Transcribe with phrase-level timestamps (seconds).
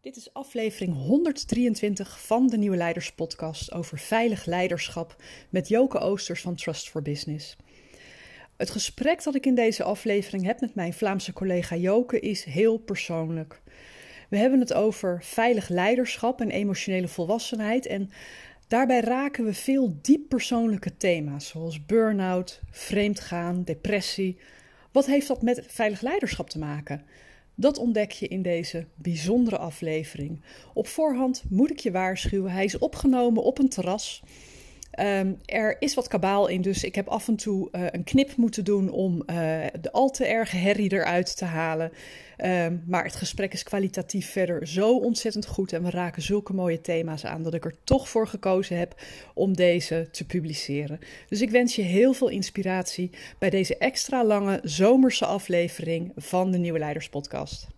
[0.00, 5.16] Dit is aflevering 123 van de Nieuwe Leiders Podcast over veilig leiderschap
[5.50, 7.56] met Joke Oosters van Trust for Business.
[8.56, 12.78] Het gesprek dat ik in deze aflevering heb met mijn Vlaamse collega Joke is heel
[12.78, 13.60] persoonlijk.
[14.28, 18.10] We hebben het over veilig leiderschap en emotionele volwassenheid en
[18.68, 24.38] daarbij raken we veel diep persoonlijke thema's zoals burn-out, vreemdgaan, depressie.
[24.92, 27.04] Wat heeft dat met veilig leiderschap te maken?
[27.60, 30.40] Dat ontdek je in deze bijzondere aflevering.
[30.74, 34.22] Op voorhand moet ik je waarschuwen, hij is opgenomen op een terras.
[35.00, 38.36] Um, er is wat kabaal in, dus ik heb af en toe uh, een knip
[38.36, 39.26] moeten doen om uh,
[39.80, 41.92] de al te erge herrie eruit te halen.
[42.44, 46.80] Um, maar het gesprek is kwalitatief verder zo ontzettend goed en we raken zulke mooie
[46.80, 48.94] thema's aan dat ik er toch voor gekozen heb
[49.34, 50.98] om deze te publiceren.
[51.28, 56.58] Dus ik wens je heel veel inspiratie bij deze extra lange zomerse aflevering van de
[56.58, 57.77] Nieuwe Leiders Podcast.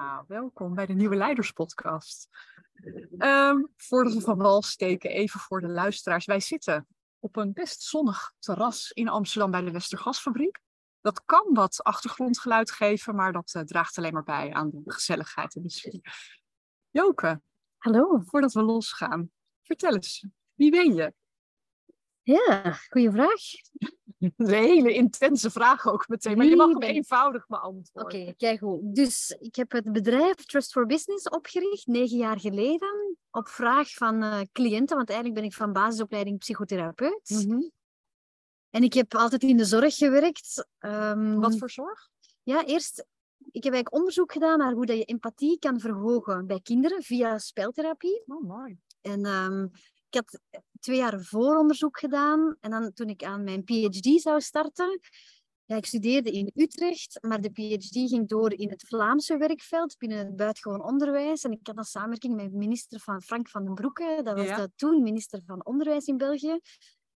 [0.00, 2.28] Nou, welkom bij de Nieuwe Leiders Podcast.
[3.18, 6.24] Um, voordat we van wal steken, even voor de luisteraars.
[6.24, 6.86] Wij zitten
[7.18, 10.60] op een best zonnig terras in Amsterdam bij de Westergasfabriek.
[11.00, 15.54] Dat kan wat achtergrondgeluid geven, maar dat uh, draagt alleen maar bij aan de gezelligheid
[15.54, 16.34] en de sfeer.
[16.90, 17.40] Joke.
[17.76, 18.22] Hallo.
[18.24, 19.30] Voordat we losgaan,
[19.62, 21.14] vertel eens, wie ben je?
[22.22, 23.40] Ja, goede vraag.
[24.36, 28.12] Een hele intense vraag ook meteen, maar je mag hem eenvoudig beantwoorden.
[28.12, 28.94] Oké, okay, kijk goed.
[28.94, 34.22] Dus ik heb het bedrijf Trust for Business opgericht, negen jaar geleden, op vraag van
[34.22, 37.28] uh, cliënten, want eigenlijk ben ik van basisopleiding psychotherapeut.
[37.28, 37.70] Mm -hmm.
[38.70, 40.68] En ik heb altijd in de zorg gewerkt.
[40.78, 42.08] Um, Wat voor zorg?
[42.42, 42.98] Ja, eerst,
[43.38, 47.38] ik heb eigenlijk onderzoek gedaan naar hoe dat je empathie kan verhogen bij kinderen via
[47.38, 48.22] speltherapie.
[48.26, 48.78] Oh, mooi.
[49.00, 49.70] En um,
[50.10, 50.40] ik had
[50.80, 52.56] twee jaar vooronderzoek gedaan.
[52.60, 55.00] En dan toen ik aan mijn PhD zou starten,
[55.70, 60.18] ja, ik studeerde in Utrecht, maar de PhD ging door in het Vlaamse werkveld binnen
[60.18, 61.44] het buitengewoon onderwijs.
[61.44, 64.20] En ik had een samenwerking met minister van Frank van den Broeke.
[64.22, 64.56] Dat was ja.
[64.56, 66.58] de toen minister van Onderwijs in België.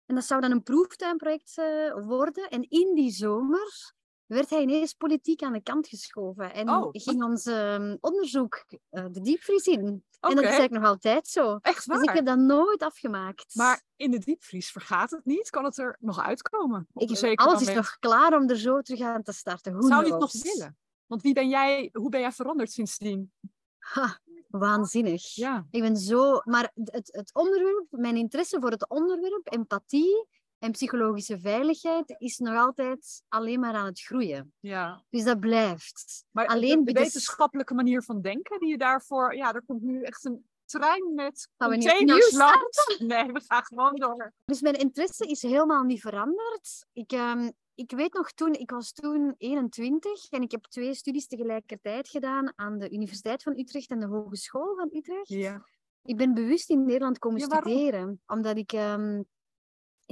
[0.07, 2.49] En dat zou dan een proeftuinproject uh, worden.
[2.49, 3.93] En in die zomer
[4.33, 6.55] werd hij ineens politiek aan de kant geschoven.
[6.55, 6.89] En oh.
[6.93, 9.81] ging ons uh, onderzoek uh, de diepvries in.
[9.81, 10.31] Okay.
[10.31, 11.59] En dat is eigenlijk nog altijd zo.
[11.63, 11.99] Echt waar?
[11.99, 13.55] Dus ik heb dat nooit afgemaakt.
[13.55, 15.51] Maar in de diepvries vergaat het niet?
[15.51, 16.87] Kan het er nog uitkomen?
[16.95, 17.61] Ik, alles moment?
[17.61, 19.73] is nog klaar om er zo terug aan te starten.
[19.73, 20.77] Hoe Zou je het nog willen?
[21.07, 23.33] Want wie ben jij, hoe ben jij veranderd sindsdien?
[23.79, 25.35] Ha, waanzinnig.
[25.35, 25.67] Ja.
[25.71, 26.41] Ik ben zo...
[26.45, 30.27] Maar het, het onderwerp, mijn interesse voor het onderwerp, empathie
[30.63, 34.53] en psychologische veiligheid is nog altijd alleen maar aan het groeien.
[34.61, 35.05] Ja.
[35.11, 36.25] Dus dat blijft.
[36.31, 39.35] Maar alleen de, de wetenschappelijke manier van denken die je daarvoor...
[39.35, 42.97] Ja, er komt nu echt een trein met containers langs.
[42.99, 44.33] Nee, we gaan gewoon door.
[44.45, 46.87] Dus mijn interesse is helemaal niet veranderd.
[46.93, 51.27] Ik, um, ik weet nog toen, ik was toen 21 en ik heb twee studies
[51.27, 55.29] tegelijkertijd gedaan aan de Universiteit van Utrecht en de Hogeschool van Utrecht.
[55.29, 55.67] Ja.
[56.03, 59.27] Ik ben bewust in Nederland komen Ja, studeren, omdat ik um,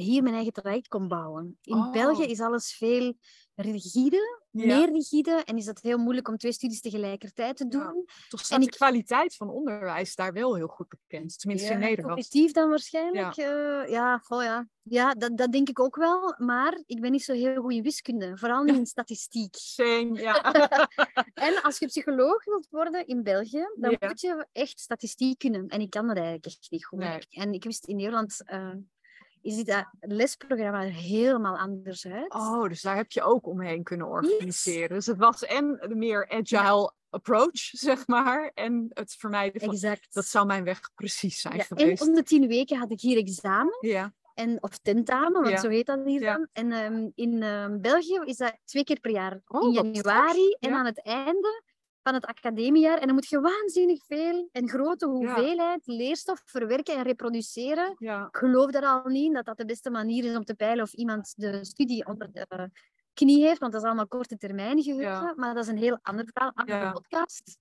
[0.00, 1.58] hier mijn eigen traject kon bouwen.
[1.62, 1.92] In Oh.
[1.92, 3.14] België is alles veel
[3.54, 4.66] rigide, Ja.
[4.66, 7.70] meer rigide, en is het heel moeilijk om twee studies tegelijkertijd te Ja.
[7.70, 8.04] doen.
[8.28, 11.38] Toch staat En de kwaliteit van onderwijs daar wel heel goed bekend.
[11.40, 12.14] Tenminste in Nederland.
[12.14, 13.34] Cognitief dan waarschijnlijk.
[13.34, 14.68] Ja, ja, goh, ja.
[14.82, 16.34] ja dat, dat denk ik ook wel.
[16.38, 18.36] Maar ik ben niet zo heel goed in wiskunde.
[18.36, 19.54] Vooral niet in statistiek.
[19.56, 20.42] Same, ja.
[21.34, 24.08] En als je psycholoog wilt worden in België, dan Ja.
[24.08, 25.66] moet je echt statistiek kunnen.
[25.68, 26.98] En ik kan dat eigenlijk echt niet goed.
[26.98, 27.18] Nee.
[27.30, 28.42] En ik wist in Nederland...
[28.44, 28.72] eh,
[29.42, 32.34] is dit dat lesprogramma er helemaal anders uit.
[32.34, 34.88] Oh, dus daar heb je ook omheen kunnen organiseren.
[34.88, 38.50] Dus het was en meer agile approach, zeg maar.
[38.54, 39.70] En het vermijden van...
[39.70, 40.14] exact.
[40.14, 42.02] Dat zou mijn weg precies zijn Ja, en geweest.
[42.08, 43.76] om de tien weken had ik hier examen.
[43.80, 45.60] Ja, En, of tentamen, want Ja.
[45.60, 46.32] zo heet dat hier Ja.
[46.36, 46.48] dan.
[46.52, 49.40] En ehm, in ehm, België is dat twee keer per jaar.
[49.46, 51.62] Oh, in wat januari en aan het einde
[52.02, 52.98] van het academiejaar.
[52.98, 57.94] En dan moet je waanzinnig veel en grote hoeveelheid leerstof verwerken en reproduceren.
[57.98, 58.26] ja.
[58.26, 60.84] Ik geloof er al niet in dat dat de beste manier is om te peilen
[60.84, 62.70] of iemand de studie onder de
[63.14, 65.26] knie heeft, want dat is allemaal korte termijn geheugen.
[65.26, 65.32] Ja.
[65.36, 67.58] Maar dat is een heel ander verhaal, andere podcast.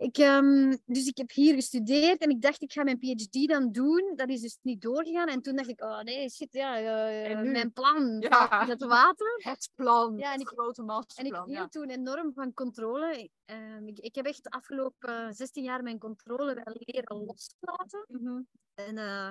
[0.00, 3.72] Ik, ehm, dus ik heb hier gestudeerd en ik dacht, ik ga mijn PhD dan
[3.72, 4.12] doen.
[4.16, 5.28] Dat is dus niet doorgegaan.
[5.28, 8.66] En toen dacht ik, oh nee, shit, ja, eh, En mijn plan Ja.
[8.66, 9.40] het water.
[9.42, 11.44] Het plan, Ja, en het ik- grote En masterplan.
[11.48, 11.58] ik ja.
[11.58, 13.30] hield toen enorm van controle.
[13.44, 18.04] Ehm, ik, ik heb echt de afgelopen 16 jaar mijn controle wel leren loslaten.
[18.08, 18.40] Mhm.
[18.74, 19.30] En, eh,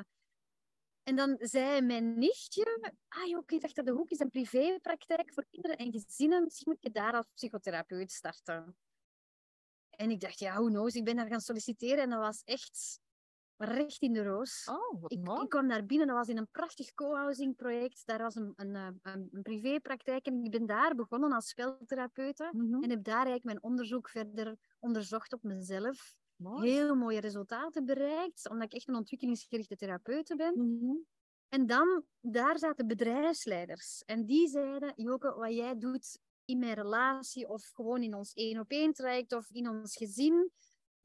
[1.04, 5.34] en dan zei mijn nichtje, ah joh, ik dacht dat de hoek is een privépraktijk
[5.34, 6.44] voor kinderen en gezinnen.
[6.44, 8.76] Misschien moet je daar als psychotherapeut starten.
[10.00, 13.00] En ik dacht, ja, who knows, ik ben daar gaan solliciteren en dat was echt
[13.58, 14.68] recht in de roos.
[14.72, 15.42] Oh, wat Ik, mooi.
[15.42, 18.02] ik kwam daar binnen, dat was in een prachtig co-housing project.
[18.06, 22.50] Daar was een, een, eh, een, een privépraktijk en ik ben daar begonnen als speltherapeute.
[22.52, 22.84] Mhm.
[22.84, 26.14] En heb daar eigenlijk mijn onderzoek verder onderzocht op mezelf.
[26.36, 26.70] Mooi.
[26.70, 30.54] Heel mooie resultaten bereikt, omdat ik echt een ontwikkelingsgerichte therapeute ben.
[30.58, 30.96] Mhm.
[31.50, 34.04] En dan, daar zaten bedrijfsleiders.
[34.06, 36.20] En die zeiden, Joke, wat jij doet
[36.50, 40.52] in mijn relatie of gewoon in ons één-op-één traject of in ons gezin,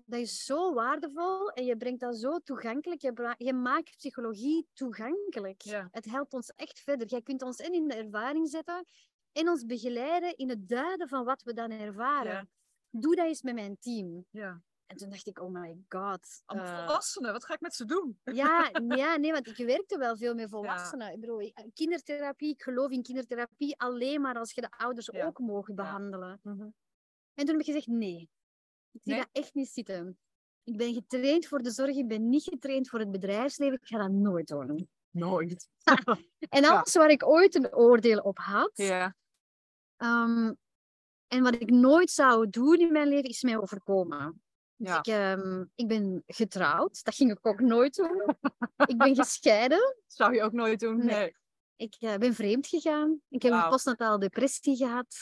[0.05, 3.01] dat is zo waardevol en je brengt dat zo toegankelijk.
[3.01, 5.63] Je, je maakt psychologie toegankelijk.
[5.63, 5.89] Ja.
[5.91, 7.07] Het helpt ons echt verder.
[7.07, 8.87] Jij kunt ons en in de ervaring zetten
[9.33, 12.33] en ons begeleiden in het duiden van wat we dan ervaren.
[12.33, 12.47] Ja.
[12.91, 14.27] Doe dat eens met mijn team.
[14.31, 14.63] Ja.
[14.87, 16.43] En toen dacht ik, oh my god.
[16.45, 18.19] Allemaal eh, volwassenen, wat ga ik met ze doen?
[18.25, 21.13] ja, ja, nee, want ik werkte wel veel met volwassenen.
[21.13, 25.27] Ik bedoel, ik- kindertherapie, ik geloof in kindertherapie alleen maar als je de ouders Ja.
[25.27, 26.41] ook mogen behandelen.
[26.43, 26.61] Mhm.
[27.35, 28.21] En toen heb ik gezegd, nee,
[28.91, 29.19] ik zie Nee?
[29.21, 30.19] dat echt niet zitten.
[30.63, 33.99] Ik ben getraind voor de zorg, ik ben niet getraind voor het bedrijfsleven, ik ga
[33.99, 34.89] dat nooit doen.
[35.11, 35.69] Nooit.
[36.49, 39.15] En alles waar ik ooit een oordeel op had, Ja.
[39.97, 40.53] ehm,
[41.27, 44.43] en wat ik nooit zou doen in mijn leven, is mij overkomen.
[44.85, 44.99] Ja.
[44.99, 48.25] Ik, ehm, ik ben getrouwd, dat ging ik ook nooit doen.
[48.93, 49.95] ik ben gescheiden.
[50.07, 50.97] Zou je ook nooit doen?
[50.97, 51.07] Nee.
[51.17, 51.37] Nee.
[51.77, 53.21] Ik eh, ben vreemd gegaan.
[53.29, 55.17] Ik heb een postnatale depressie gehad.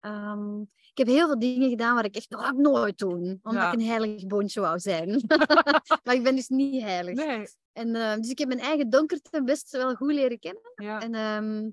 [0.00, 3.38] Ehm, ik heb heel veel dingen gedaan waar ik echt dat ga ik nooit doen.
[3.42, 3.72] Omdat Ja.
[3.72, 5.08] ik een heilig boontje wou zijn.
[6.04, 7.14] maar ik ben dus niet heilig.
[7.14, 7.46] Nee.
[7.72, 10.72] En, eh, dus ik heb mijn eigen donkerte best wel goed leren kennen.
[10.74, 11.00] Ja.
[11.00, 11.70] En, ehm,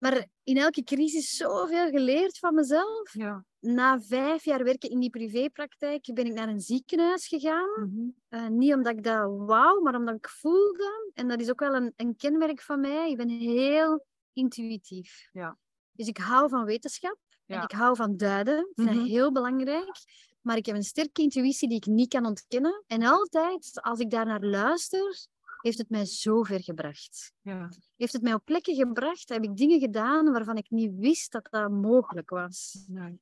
[0.00, 3.12] maar in elke crisis zoveel geleerd van mezelf.
[3.12, 3.44] Ja.
[3.58, 7.68] Na vijf jaar werken in die privépraktijk ben ik naar een ziekenhuis gegaan.
[7.70, 8.08] Mhm.
[8.28, 11.10] Eh, niet omdat ik dat wou, maar omdat ik voelde.
[11.14, 13.10] En dat is ook wel een, een kenmerk van mij.
[13.10, 15.28] Ik ben heel intuïtief.
[15.32, 15.58] Ja.
[15.92, 17.18] Dus ik hou van wetenschap.
[17.46, 18.58] En ik hou van duiden.
[18.58, 18.98] Ik vind Mhm.
[18.98, 19.98] dat heel belangrijk.
[20.40, 22.84] Maar ik heb een sterke intuïtie die ik niet kan ontkennen.
[22.86, 25.26] En altijd, als ik daar naar luister,
[25.60, 27.32] heeft het mij zo ver gebracht.
[27.40, 27.68] Ja.
[27.96, 31.46] Heeft het mij op plekken gebracht, heb ik dingen gedaan waarvan ik niet wist dat
[31.50, 32.84] dat mogelijk was.
[32.88, 33.20] Nee.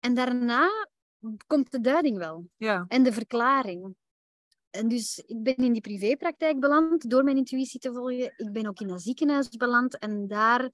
[0.00, 0.68] En daarna
[1.46, 2.84] komt de duiding wel Ja.
[2.88, 3.94] en de verklaring.
[4.70, 8.32] En dus ik ben in die privépraktijk beland door mijn intuïtie te volgen.
[8.36, 10.70] Ik ben ook in dat ziekenhuis beland en daar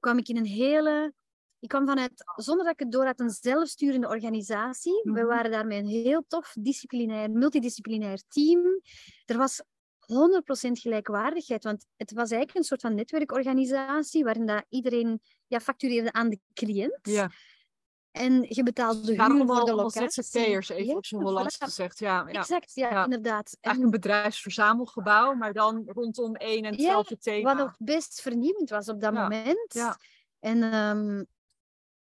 [0.00, 1.12] kwam ik in een hele.
[1.58, 5.00] Ik kwam vanuit, zonder dat ik het door had, een zelfsturende organisatie.
[5.02, 5.26] We Mhm.
[5.26, 8.80] waren daar met een heel tof disciplinair, multidisciplinair team.
[9.24, 9.62] Er was
[10.06, 16.12] 100% gelijkwaardigheid, want het was eigenlijk een soort van netwerkorganisatie waarin dat iedereen ja, factureerde
[16.12, 16.98] aan de cliënt.
[17.02, 17.30] Ja.
[18.10, 20.22] En je betaalde waren huur voor de locatie.
[20.22, 21.58] ZZP'ers, even Ja, op zijn Hollands voilà.
[21.64, 21.98] gezegd.
[21.98, 22.24] Ja.
[22.28, 22.38] Ja.
[22.40, 23.04] Exact, ja, Ja.
[23.04, 23.52] inderdaad.
[23.52, 27.54] En Eigenlijk een bedrijfsverzamelgebouw, maar dan rondom één en hetzelfde thema.
[27.54, 29.64] wat nog best vernieuwend was op dat moment.
[29.68, 29.98] ja.
[30.40, 31.24] En, ehm,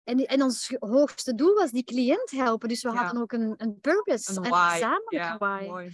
[0.05, 2.69] en, en ons hoogste doel was die cliënt helpen.
[2.69, 4.71] Dus we hadden ook een, een purpose, Een why.
[4.73, 5.67] gezamenlijke Ja, why.
[5.67, 5.93] mooi.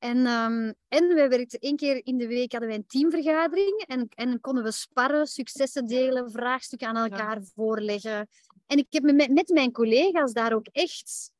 [0.00, 4.08] En, ehm, en wij werkten één keer in de week hadden wij een teamvergadering en,
[4.14, 8.28] en konden we sparren, successen delen, vraagstukken aan elkaar voorleggen.
[8.66, 11.30] En ik heb me met, met mijn collega's daar ook echt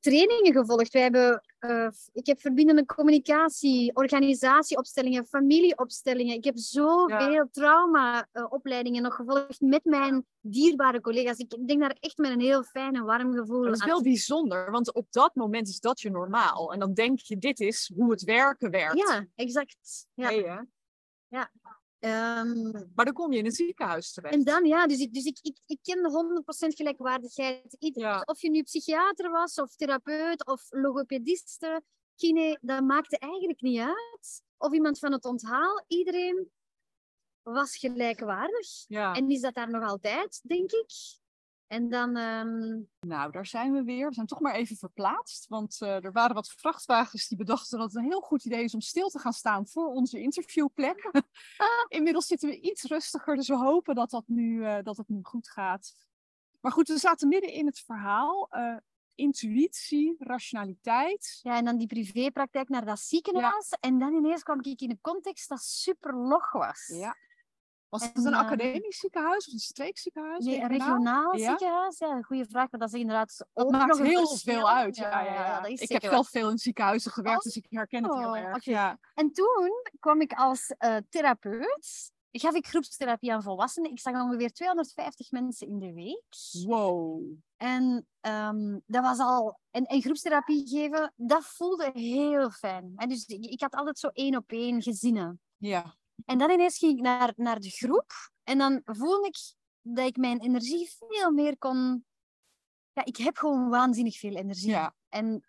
[0.00, 0.92] trainingen gevolgd.
[0.92, 6.34] Wij hebben, eh, ik heb verbindende communicatie, organisatieopstellingen, familieopstellingen.
[6.34, 11.38] Ik heb zoveel trauma-opleidingen nog gevolgd met mijn dierbare collega's.
[11.38, 14.02] Ik denk daar echt met een heel fijn en warm gevoel Dat is aan wel
[14.02, 16.72] bijzonder, want op dat moment is dat je normaal.
[16.72, 19.08] En dan denk je, dit is hoe het werken werkt.
[19.08, 20.06] Ja, exact.
[20.14, 20.30] Ja.
[21.28, 21.42] Hè?
[21.98, 24.34] Ehm, Maar dan kom je in een ziekenhuis terecht.
[24.34, 27.76] En dan, ja, dus ik, dus ik, ik, ik ken de 100% gelijkwaardigheid.
[27.78, 28.22] Ja.
[28.24, 31.82] Of je nu psychiater was, of therapeut, of logopediste,
[32.16, 34.42] kine, dat maakte eigenlijk niet uit.
[34.56, 36.50] Of iemand van het onthaal, iedereen
[37.42, 38.68] was gelijkwaardig.
[38.86, 39.14] Ja.
[39.14, 40.92] En is dat daar nog altijd, denk ik.
[41.68, 44.08] En dan, ehm, Nou, daar zijn we weer.
[44.08, 45.46] We zijn toch maar even verplaatst.
[45.48, 48.74] Want eh, er waren wat vrachtwagens die bedachten dat het een heel goed idee is
[48.74, 51.10] om stil te gaan staan voor onze interviewplek.
[51.88, 55.18] Inmiddels zitten we iets rustiger, dus we hopen dat, dat, nu, eh, dat het nu
[55.22, 55.92] goed gaat.
[56.60, 58.48] Maar goed, we zaten midden in het verhaal.
[58.50, 58.76] eh,
[59.14, 61.40] intuïtie, rationaliteit.
[61.42, 63.70] ja, en dan die privépraktijk naar dat ziekenhuis.
[63.80, 66.86] En dan ineens kwam ik in een context dat super log was.
[66.86, 67.16] Ja.
[67.88, 70.44] Was het En, een ehm, academisch ziekenhuis of een streekziekenhuis?
[70.44, 71.36] Nee, een regionaal?
[71.36, 71.48] Ja?
[71.48, 71.98] ziekenhuis.
[71.98, 72.70] Ja, goede vraag.
[72.70, 74.54] Maar dat is inderdaad Dat ook maakt nog een heel verschil.
[74.54, 74.96] veel uit.
[74.96, 75.60] Ja, ja, ja.
[75.60, 76.24] dat is ik heb waar.
[76.24, 78.66] veel in ziekenhuizen gewerkt, Oh, dus ik herken het heel oh, erg.
[79.14, 82.12] En toen kwam ik als eh, therapeut.
[82.30, 83.90] Gaf ik groepstherapie aan volwassenen.
[83.90, 86.24] Ik zag ongeveer 250 mensen in de week.
[86.66, 87.22] Wow.
[87.56, 89.58] En ehm, dat was al.
[89.70, 92.92] En, en groepstherapie geven, dat voelde heel fijn.
[92.96, 95.40] En dus ik, ik had altijd zo één op één gezinnen.
[95.56, 95.96] Ja.
[96.24, 98.12] En dan ineens ging ik naar, naar de groep.
[98.44, 99.36] En dan voelde ik
[99.80, 102.04] dat ik mijn energie veel meer kon.
[102.92, 104.70] Ja, ik heb gewoon waanzinnig veel energie.
[104.70, 104.94] Ja.
[105.08, 105.44] En,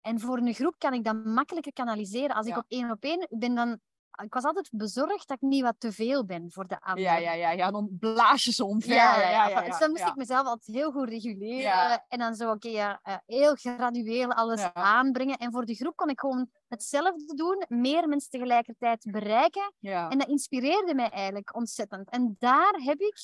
[0.00, 2.36] en voor een groep kan ik dat makkelijker kanaliseren.
[2.36, 3.80] Als ik op één op één ben, dan.
[4.22, 7.02] Ik was altijd bezorgd dat ik niet wat te veel ben voor de ander.
[7.02, 8.92] Ja, ja, ja, ja, dan blaas je ze omver.
[8.92, 9.62] Ja, ja, ja.
[9.62, 12.04] Dus dan moest ik mezelf altijd heel goed reguleren.
[12.08, 15.36] En dan zo, oké, ja, eh, heel gradueel alles aanbrengen.
[15.36, 19.72] En voor de groep kon ik gewoon hetzelfde doen, meer mensen tegelijkertijd bereiken.
[19.80, 22.10] En dat inspireerde mij eigenlijk ontzettend.
[22.10, 23.18] En daar heb ik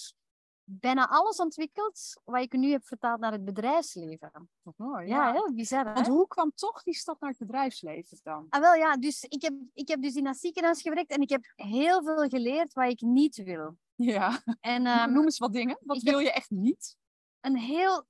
[0.70, 4.50] bijna alles ontwikkeld wat ik nu heb vertaald naar het bedrijfsleven.
[4.62, 5.06] Wat mooi.
[5.06, 5.86] Ja, heel bizar.
[5.86, 5.92] Hè?
[5.92, 8.46] Want hoe kwam toch die stap naar het bedrijfsleven dan?
[8.48, 11.30] Ah, wel ja, dus ik heb, ik heb dus in dat ziekenhuis gewerkt en ik
[11.30, 13.76] heb heel veel geleerd wat ik niet wil.
[13.94, 14.42] Ja.
[14.60, 15.78] En ehm, Noem eens wat dingen.
[15.80, 16.98] Wat wil je echt niet?
[17.40, 18.06] een heel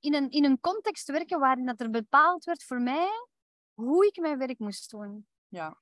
[0.00, 3.08] in een, in een context werken waarin dat er bepaald werd voor mij
[3.74, 5.26] hoe ik mijn werk moest doen.
[5.48, 5.80] Ja.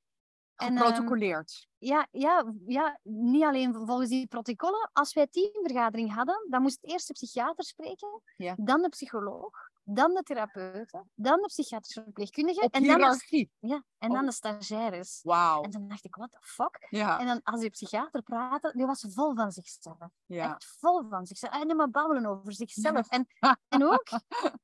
[0.58, 1.68] En, Geprotocoleerd.
[1.78, 4.90] Ja, ja, ja, niet alleen volgens die protocollen.
[4.92, 8.54] Als wij teamvergadering hadden, dan moest eerst de psychiater spreken, Ja.
[8.58, 9.52] dan de psycholoog,
[9.84, 14.14] dan de therapeut, dan de psychiatrische verpleegkundige Op en, dan de, ja, en Oh.
[14.14, 15.20] dan de stagiaires.
[15.22, 15.62] Wauw.
[15.62, 16.86] En dan dacht ik, what the fuck?
[16.90, 17.18] Ja.
[17.20, 19.96] En dan als die psychiater praatte, die was vol van zichzelf.
[20.26, 20.54] Ja.
[20.54, 21.52] Echt vol van zichzelf.
[21.52, 23.08] En maar babbelen over zichzelf.
[23.08, 23.26] En,
[23.68, 24.08] en ook,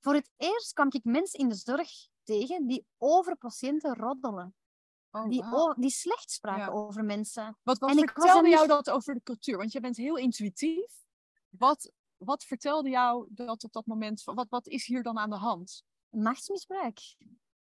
[0.01, 1.91] voor het eerst kwam ik mensen in de zorg
[2.23, 4.55] tegen die over patiënten roddelen.
[5.15, 6.71] Oh, Die, o- die slecht spraken Ja.
[6.71, 7.57] over mensen.
[7.63, 9.57] Wat, wat en ik was vertelde jou niet- dat over de cultuur?
[9.57, 10.93] Want je bent heel intuïtief.
[11.49, 14.25] Wat, wat vertelde jou dat op dat moment?
[14.25, 15.83] Wat, wat is hier dan aan de hand?
[16.09, 16.99] Machtsmisbruik.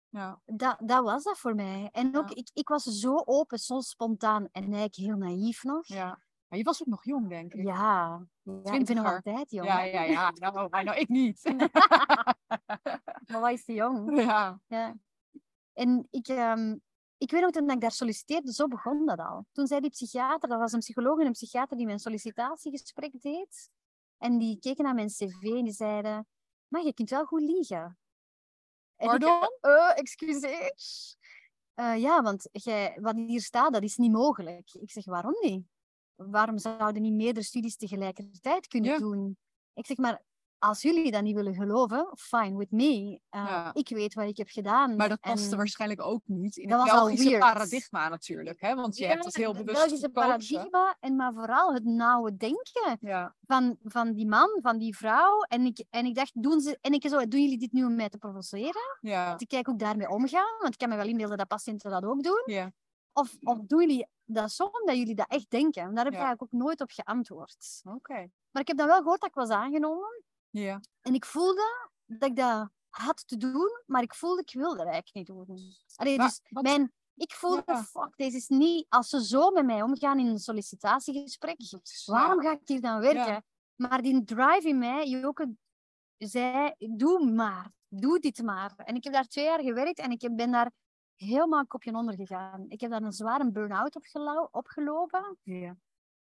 [0.10, 0.42] Ja.
[0.46, 1.90] Dat, dat was dat voor mij.
[1.92, 2.36] En ook, Ja.
[2.36, 5.88] ik, ik was zo open, zo spontaan en eigenlijk heel naïef nog.
[5.88, 6.24] ja.
[6.48, 7.64] Maar je was ook nog jong, denk ik.
[7.66, 9.68] Ja, ja ik ben nog altijd jong.
[9.68, 10.02] ja, ja.
[10.04, 10.32] ja.
[10.40, 11.42] Nou, nou, ik niet.
[13.28, 14.18] Maar wat is te jong?
[14.22, 14.60] ja.
[14.68, 14.96] Ja.
[15.74, 16.76] En ik, ehm,
[17.18, 19.46] ik weet nog toen ik daar solliciteerde, zo begon dat al.
[19.52, 23.70] Toen zei die psychiater, dat was een psycholoog en een psychiater die mijn sollicitatiegesprek deed.
[24.18, 26.28] En die keken naar mijn cv en die zeiden,
[26.68, 27.98] maar je kunt wel goed liegen.
[28.96, 29.50] En ik, Pardon?
[29.62, 30.74] eh, excuseer.
[31.74, 34.74] Eh, ja, want jij, wat hier staat, dat is niet mogelijk.
[34.74, 35.66] Ik zeg, waarom niet?
[36.16, 38.98] Waarom zouden niet meerdere studies tegelijkertijd kunnen Ja.
[38.98, 39.38] doen?
[39.74, 40.22] Ik zeg, maar
[40.68, 43.20] als jullie dat niet willen geloven, fine with me.
[43.30, 43.74] Eh, Ja.
[43.74, 44.96] Ik weet wat ik heb gedaan.
[44.96, 48.62] Maar dat paste en- waarschijnlijk ook niet in Dat het was al Belgische paradigma natuurlijk.
[48.62, 48.76] Hè?
[48.76, 50.28] Want je Ja, hebt het heel het bewust Belgische gekozen.
[50.30, 53.36] paradigma, en maar vooral het nauwe denken Ja.
[53.48, 55.42] van, van die man, van die vrouw.
[55.42, 57.96] En ik, en ik dacht, doen, ze, en ik zo, doen jullie dit nu om
[57.96, 58.98] mij te provoceren?
[59.02, 59.36] Ja.
[59.36, 62.04] Te kijken hoe ik daarmee omga, want ik kan me wel inbeelden dat patiënten dat
[62.06, 62.42] ook doen.
[62.46, 62.72] Ja.
[63.14, 65.82] Of, of doen jullie dat zo omdat jullie dat echt denken?
[65.82, 67.82] En daar heb ik eigenlijk ook nooit op geantwoord.
[67.84, 68.28] Oké.
[68.52, 70.24] Maar ik heb dan wel gehoord dat ik was aangenomen.
[70.62, 70.82] Ja.
[71.02, 74.88] En ik voelde dat ik dat had te doen, maar ik voelde ik wilde dat
[74.88, 75.58] eigenlijk niet doen.
[75.96, 77.84] Allee, Maar dus wat- mijn, ik voelde, Ja.
[77.84, 78.86] fuck, deze is niet...
[78.90, 81.58] Als ze zo met mij omgaan in een sollicitatiegesprek,
[82.06, 83.26] waarom ga ik hier dan werken?
[83.26, 83.44] Ja.
[83.76, 85.56] Maar die drive in mij, Joke,
[86.18, 88.74] zei, doe maar, doe dit maar.
[88.76, 90.72] En ik heb daar twee jaar gewerkt en ik heb- ben daar
[91.16, 92.66] helemaal kopje onder gegaan.
[92.68, 95.38] Ik heb daar een zware burn-out opgelo- opgelopen.
[95.44, 95.76] Ja.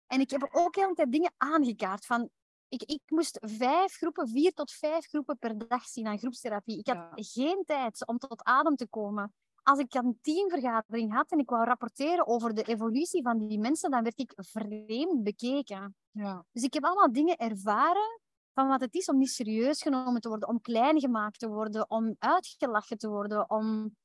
[0.08, 2.30] En ik heb ook heel de tijd dingen aangekaart van...
[2.76, 6.80] Ik, ik moest vijf groepen, vier tot vijf groepen per dag zien aan groepstherapie.
[6.80, 7.12] Ik had Ja.
[7.16, 9.34] geen tijd om tot adem te komen.
[9.64, 13.92] Als ik een teamvergadering had en ik wou rapporteren over de evolutie van die mensen,
[13.92, 15.96] dan werd ik vreemd bekeken.
[16.12, 16.46] Ja.
[16.52, 18.22] Dus ik heb allemaal dingen ervaren
[18.54, 21.90] van wat het is om niet serieus genomen te worden, om klein gemaakt te worden,
[21.90, 23.96] om uitgelachen te worden, om...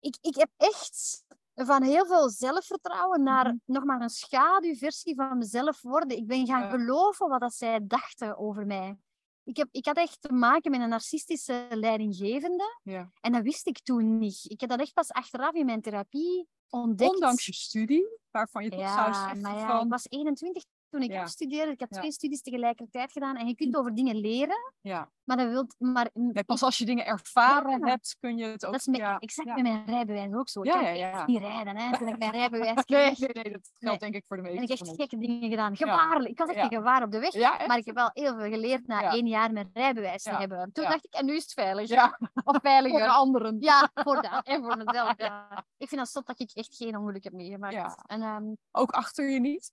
[0.00, 1.24] Ik, ik heb echt
[1.54, 3.56] van heel veel zelfvertrouwen naar Mhm.
[3.64, 6.16] nog maar een schaduwversie van mezelf worden.
[6.16, 6.70] Ik ben gaan Ja.
[6.70, 8.96] geloven wat dat zij dachten over mij.
[9.44, 12.78] Ik, heb, ik had echt te maken met een narcistische leidinggevende.
[12.82, 13.10] Ja.
[13.20, 14.40] En dat wist ik toen niet.
[14.44, 17.14] Ik heb dat echt pas achteraf in mijn therapie ontdekt.
[17.14, 19.84] Ondanks je studie, waarvan je toch zou Ja, zeggen ja, van...
[19.84, 21.22] ik was 21 toen ik Ja.
[21.22, 21.72] afstudeerde.
[21.72, 21.86] Ik Ja.
[21.86, 23.36] twee studies tegelijkertijd gedaan.
[23.36, 25.10] En je kunt over dingen leren, Ja.
[25.24, 25.74] maar dat wilt...
[25.78, 26.10] Maar,
[26.46, 27.86] pas als je dingen ervaren Ja.
[27.86, 28.72] hebt, kun je het ook...
[28.72, 30.60] dat is met, exact met mijn rijbewijs ook zo.
[30.60, 31.98] Ik ja, echt niet rijden, hè.
[31.98, 34.52] Toen ik mijn rijbewijs Nee, kreeg, nee, nee, dat geldt denk ik voor de heb
[34.52, 34.98] meeste ik echt van ons.
[35.00, 35.76] gekke dingen gedaan.
[35.76, 36.30] Gevaarlijk.
[36.30, 37.32] Ik was echt een gevaar op de weg.
[37.34, 37.66] Echt?
[37.66, 40.72] Maar ik heb wel heel veel geleerd na één jaar mijn rijbewijs te hebben.
[40.72, 41.88] Toen dacht ik, en nu is het veilig.
[41.88, 43.06] Ja, Of voor de veiliger.
[43.08, 43.56] anderen.
[43.60, 44.46] Ja, voor dat.
[44.46, 45.14] En voor mezelf.
[45.84, 48.02] Ik vind dat stot dat ik echt geen ongeluk heb meegemaakt.
[48.06, 49.72] En, ehm Ook achter je niet.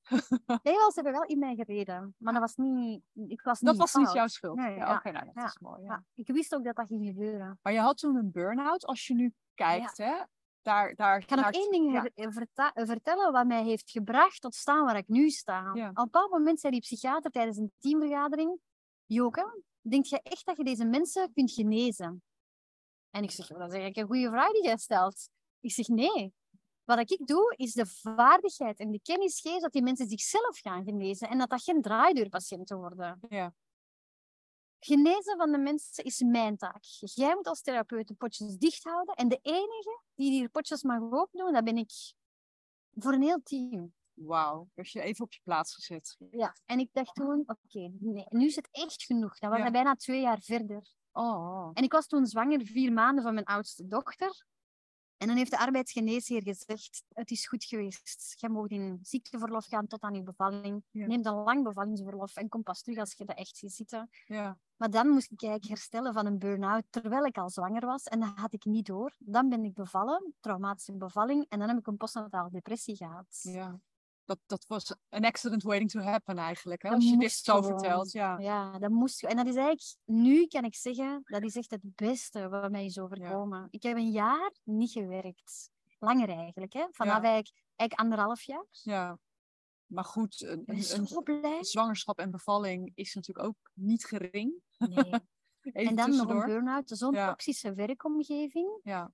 [0.63, 2.15] nee, wel, ze hebben wel in mij gereden.
[2.17, 3.03] Maar dat was niet...
[3.13, 4.57] Ik was Dat niet was niet jouw schuld.
[4.57, 5.81] Nee, ja, Oké, nou, dat is mooi.
[5.81, 5.87] Ja.
[5.87, 7.59] Ja, ik wist ook dat dat ging gebeuren.
[7.61, 8.85] Maar je had toen een burn-out.
[8.85, 10.23] Als je nu kijkt, hè,
[10.61, 12.31] daar, daar, Ik ga nog één ding ja.
[12.85, 15.71] vertellen wat mij heeft gebracht tot staan waar ik nu sta.
[15.73, 15.89] Ja.
[15.89, 18.59] Op een bepaald moment zei die psychiater tijdens een teamvergadering:
[19.05, 22.23] Joke, denk je echt dat je deze mensen kunt genezen?
[23.09, 25.29] En ik zeg, "Wel, dat is eigenlijk een goede vraag die jij stelt.
[25.59, 26.33] Ik zeg, nee.
[26.83, 30.83] Wat ik doe, is de vaardigheid en de kennis geven dat die mensen zichzelf gaan
[30.83, 33.19] genezen en dat dat geen draaideurpatiënten worden.
[33.29, 33.53] Ja.
[34.79, 36.83] Genezen van de mensen is mijn taak.
[37.00, 39.15] Jij moet als therapeut de potjes dicht houden.
[39.15, 41.91] En de enige die die potjes mag opendoen, dat ben ik.
[42.93, 43.93] Voor een heel team.
[44.13, 46.17] Wauw, werd je even op je plaats gezet.
[46.31, 46.55] Ja.
[46.65, 49.39] En ik dacht toen, oké, nee, nu is het echt genoeg.
[49.39, 49.71] Dat was Ja.
[49.71, 50.93] bijna twee jaar verder.
[51.11, 54.45] Oh, En ik was toen zwanger, vier maanden van mijn oudste dochter.
[55.21, 58.35] En dan heeft de arbeidsgeneesheer gezegd, het is goed geweest.
[58.37, 60.83] Je mag in ziekteverlof gaan tot aan je bevalling.
[60.91, 61.07] Ja.
[61.07, 64.09] Neem dan lang bevallingsverlof en kom pas terug als je dat echt ziet zitten.
[64.25, 64.57] ja.
[64.75, 68.03] Maar dan moest ik eigenlijk herstellen van een burn-out terwijl ik al zwanger was.
[68.03, 69.15] En dat had ik niet door.
[69.17, 71.45] Dan ben ik bevallen, traumatische bevalling.
[71.49, 73.39] En dan heb ik een postnatale depressie gehad.
[73.41, 73.79] ja.
[74.25, 76.81] Dat, dat was een accident waiting to happen eigenlijk.
[76.81, 76.89] Hè?
[76.89, 77.79] Dat Als je dit zo gewoon.
[77.79, 78.11] vertelt.
[78.11, 78.37] Ja.
[78.39, 79.23] Ja, dat moest.
[79.23, 82.85] En dat is eigenlijk, nu kan ik zeggen, dat is echt het beste wat mij
[82.85, 83.67] is overkomen.
[83.69, 85.69] Ik heb een jaar niet gewerkt.
[85.99, 86.87] Langer eigenlijk, hè?
[86.91, 87.29] Vanaf Ja.
[87.29, 88.65] eigenlijk, eigenlijk anderhalf jaar.
[88.71, 89.19] ja.
[89.85, 94.53] Maar goed, een, een, zwangerschap en bevalling is natuurlijk ook niet gering.
[94.77, 95.13] Nee.
[95.61, 99.13] En dan nog een burn-out, zo'n toxische werkomgeving, Ja.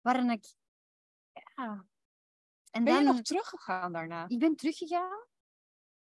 [0.00, 0.54] waarin ik...
[1.54, 1.86] Ja.
[2.70, 4.24] En Ben je dan, nog teruggegaan daarna?
[4.28, 5.26] Ik ben teruggegaan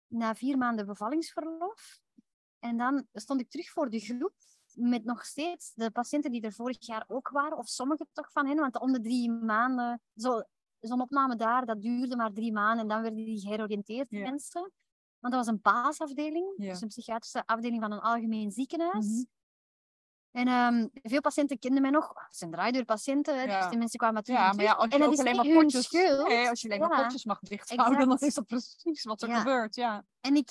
[0.08, 2.00] na vier maanden bevallingsverlof.
[2.60, 4.34] En dan stond ik terug voor de groep
[4.74, 8.48] met nog steeds de patiënten die er vorig jaar ook waren, of sommigen toch van
[8.48, 10.44] hen, want om de drie maanden, zo-
[10.80, 14.20] zo'n opname daar, dat duurde maar drie maanden en dan werden die geheroriënteerd, Ja.
[14.30, 14.62] mensen.
[15.20, 16.70] Want dat was een paasafdeling, Ja.
[16.72, 19.06] dus een psychiatrische afdeling van een algemeen ziekenhuis.
[19.06, 19.24] Mhm.
[20.32, 22.08] En ehm, veel patiënten kenden mij nog.
[22.16, 23.60] Het zijn draaideurpatiënten, hè, Ja.
[23.60, 25.36] dus die mensen kwamen terug Ja, maar ja, als je en dat ook is alleen
[25.36, 25.94] maar potjes,
[26.50, 29.76] als je alleen maar potjes mag dichthouden, dan is dat precies wat er gebeurt.
[29.76, 30.06] Ja.
[30.22, 30.50] En ik,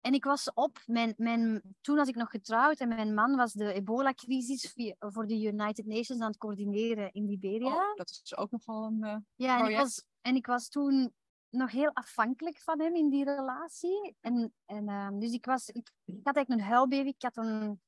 [0.00, 3.52] en ik was op, mijn, mijn, toen was ik nog getrouwd en mijn man was
[3.52, 7.66] de ebola-crisis voor de United Nations aan het coördineren in Liberia.
[7.74, 9.02] Oh, dat is ook nogal een.
[9.02, 11.14] eh, ja, en ik, was, en ik was toen
[11.50, 14.16] nog heel afhankelijk van hem in die relatie.
[14.20, 17.80] En, en, ehm, dus ik, was, ik, ik had eigenlijk een huilbaby, ik had een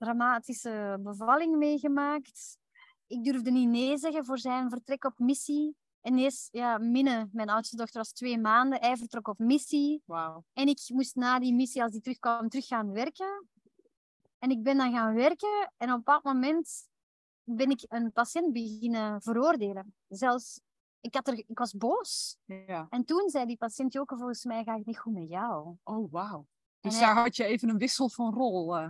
[0.00, 2.58] dramatische bevalling meegemaakt.
[3.06, 5.76] Ik durfde niet nee zeggen voor zijn vertrek op missie.
[6.00, 8.80] En ineens, ja, Minne, mijn oudste dochter, was twee maanden.
[8.80, 10.02] Hij vertrok op missie.
[10.04, 10.44] Wauw.
[10.52, 13.48] En ik moest na die missie, als die terugkwam, terug gaan werken.
[14.38, 16.88] En ik ben dan gaan werken en op een bepaald moment
[17.42, 19.94] ben ik een patiënt beginnen veroordelen.
[20.08, 20.60] Zelfs,
[21.00, 22.36] ik, had er, ik was boos.
[22.44, 22.86] Ja.
[22.90, 25.74] En toen zei die patiënt, Joke, volgens mij gaat het niet goed met jou.
[25.84, 26.46] Oh, wauw.
[26.80, 28.76] Dus hij- daar had je even een wissel van rol.
[28.76, 28.88] eh.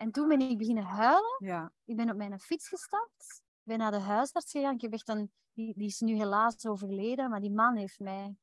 [0.00, 1.36] En toen ben ik beginnen huilen.
[1.38, 1.72] ja.
[1.84, 3.42] Ik ben op mijn fiets gestapt.
[3.42, 4.74] Ik ben naar de huisarts gegaan.
[4.74, 8.36] Ik heb echt een, die, die is nu helaas overleden, maar die man heeft mij...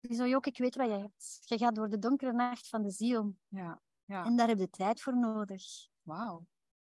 [0.00, 1.38] Die zo, Joke, ik weet wat jij hebt.
[1.44, 3.34] Je gaat door de donkere nacht van de ziel.
[3.48, 3.80] Ja.
[4.04, 4.24] Ja.
[4.24, 5.62] En daar heb je tijd voor nodig.
[6.02, 6.46] Wauw.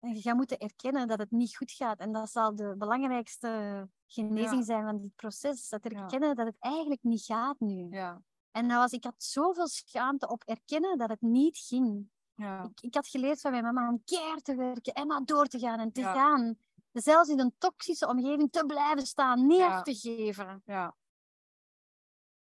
[0.01, 1.99] En je gaat moeten erkennen dat het niet goed gaat.
[1.99, 4.63] En dat zal de belangrijkste genezing Ja.
[4.65, 5.69] zijn van dit proces.
[5.69, 6.01] Dat Ja.
[6.01, 7.87] erkennen dat het eigenlijk niet gaat nu.
[7.91, 8.23] Ja.
[8.51, 12.13] En dat was, ik had zoveel schaamte op erkennen dat het niet ging.
[12.35, 12.63] Ja.
[12.65, 15.59] Ik, ik had geleerd van mijn mama om keihard te werken en maar door te
[15.59, 16.13] gaan en te Ja.
[16.13, 16.57] gaan.
[16.93, 19.77] Zelfs in een toxische omgeving te blijven staan, niet Ja.
[19.77, 20.63] af te geven.
[20.65, 20.97] Ja.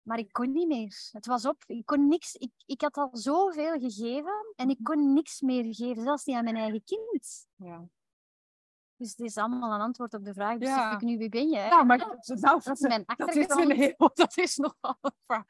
[0.02, 1.08] Maar ik kon niet meer.
[1.12, 1.62] Het was op.
[1.66, 2.34] Ik kon niks.
[2.34, 6.44] Ik, ik had al zoveel gegeven en ik kon niks meer geven, zelfs niet aan
[6.44, 7.46] mijn eigen kind.
[7.56, 7.88] Ja.
[8.96, 10.58] Dus dit is allemaal een antwoord op de vraag.
[10.58, 10.92] Dus Ja.
[10.92, 11.56] ik nu, wie ben je?
[11.70, 13.70] Nou, maar dat, nou, Dat is mijn dat is achtergrond.
[13.70, 15.44] een heel, dat is nogal een vraag.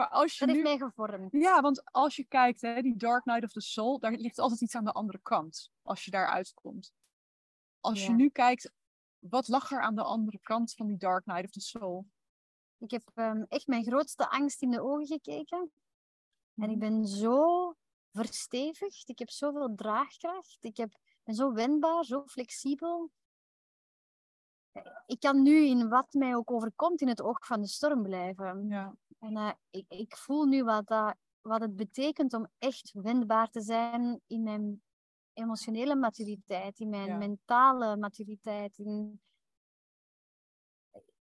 [0.00, 1.32] Maar als je Dat nu heeft mij gevormd.
[1.32, 4.60] Ja, want als je kijkt, hè, die Dark Night of the Soul, daar ligt altijd
[4.60, 5.70] iets aan de andere kant.
[5.82, 6.92] Als je daar uitkomt.
[7.80, 8.72] Als je nu kijkt,
[9.18, 12.06] wat lag er aan de andere kant van die Dark Night of the Soul?
[12.78, 15.72] Ik heb ehm, echt mijn grootste angst in de ogen gekeken.
[16.54, 16.78] En ik Mhm.
[16.78, 17.74] ben zo
[18.12, 19.08] verstevigd.
[19.08, 20.64] Ik heb zoveel draagkracht.
[20.64, 23.10] Ik heb, ben zo wendbaar, zo flexibel.
[25.06, 28.68] Ik kan nu in wat mij ook overkomt in het oog van de storm blijven.
[28.68, 33.48] Ja, En eh, ik, ik voel nu wat dat wat het betekent om echt wendbaar
[33.48, 34.82] te zijn in mijn
[35.32, 37.16] emotionele maturiteit, in mijn Ja.
[37.16, 38.78] mentale maturiteit.
[38.78, 39.20] In...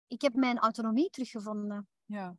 [0.08, 1.88] Ik heb mijn autonomie teruggevonden.
[2.06, 2.36] Ja.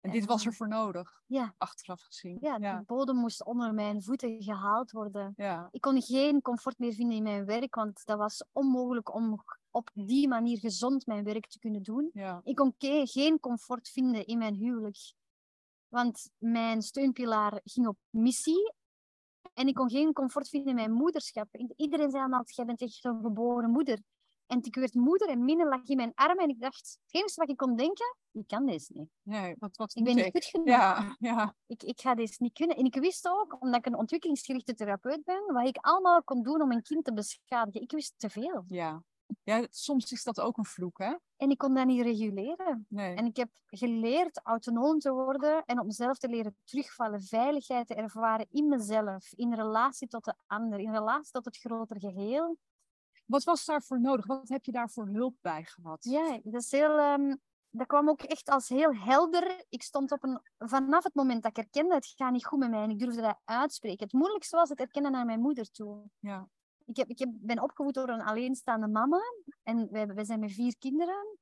[0.00, 2.36] En dit was er voor nodig, Ja, achteraf gezien.
[2.40, 2.78] ja, ja.
[2.78, 5.32] de bodem moest onder mijn voeten gehaald worden.
[5.36, 5.68] ja.
[5.70, 9.90] Ik kon geen comfort meer vinden in mijn werk, want dat was onmogelijk om op
[9.94, 12.10] die manier gezond mijn werk te kunnen doen.
[12.12, 12.40] ja.
[12.44, 15.14] Ik kon geen comfort vinden in mijn huwelijk.
[15.88, 18.72] Want mijn steunpilaar ging op missie.
[19.54, 21.48] En ik kon geen comfort vinden in mijn moederschap.
[21.76, 23.98] Iedereen zei altijd, jij bent echt een geboren moeder.
[24.46, 26.44] En ik werd moeder en Minne lag in mijn armen.
[26.44, 29.08] En ik dacht, het enige wat ik kon denken, ik kan deze niet.
[29.22, 30.66] Nee, wat, wat Ik ben niet goed genoeg.
[30.66, 32.76] Ja, ja, Ik, ik ga deze niet kunnen.
[32.76, 36.62] En ik wist ook, omdat ik een ontwikkelingsgerichte therapeut ben, wat ik allemaal kon doen
[36.62, 37.80] om een kind te beschadigen.
[37.80, 38.64] Ik wist te veel.
[38.66, 39.02] ja.
[39.42, 41.14] Ja, soms is dat ook een vloek, hè?
[41.36, 42.86] En ik kon dat niet reguleren.
[42.88, 43.14] Nee.
[43.14, 47.94] En ik heb geleerd autonoom te worden en op mezelf te leren terugvallen, veiligheid te
[47.94, 52.56] ervaren in mezelf, in relatie tot de ander, in relatie tot het grotere geheel.
[53.26, 54.26] Wat was daarvoor nodig?
[54.26, 56.04] Wat heb je daarvoor hulp bij gehad?
[56.04, 56.98] Ja, dat is heel.
[56.98, 57.34] ehm,
[57.70, 59.64] dat kwam ook echt als heel helder.
[59.68, 60.40] Ik stond op een.
[60.58, 63.20] Vanaf het moment dat ik erkende, het gaat niet goed met mij en ik durfde
[63.20, 64.04] dat uitspreken.
[64.04, 66.02] Het moeilijkste was het erkennen naar mijn moeder toe.
[66.18, 66.48] Ja.
[66.88, 69.20] Ik, heb, ik heb, ben opgevoed door een alleenstaande mama
[69.62, 71.38] en wij, wij zijn met vier kinderen.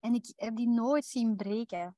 [0.00, 1.96] En ik heb die nooit zien breken.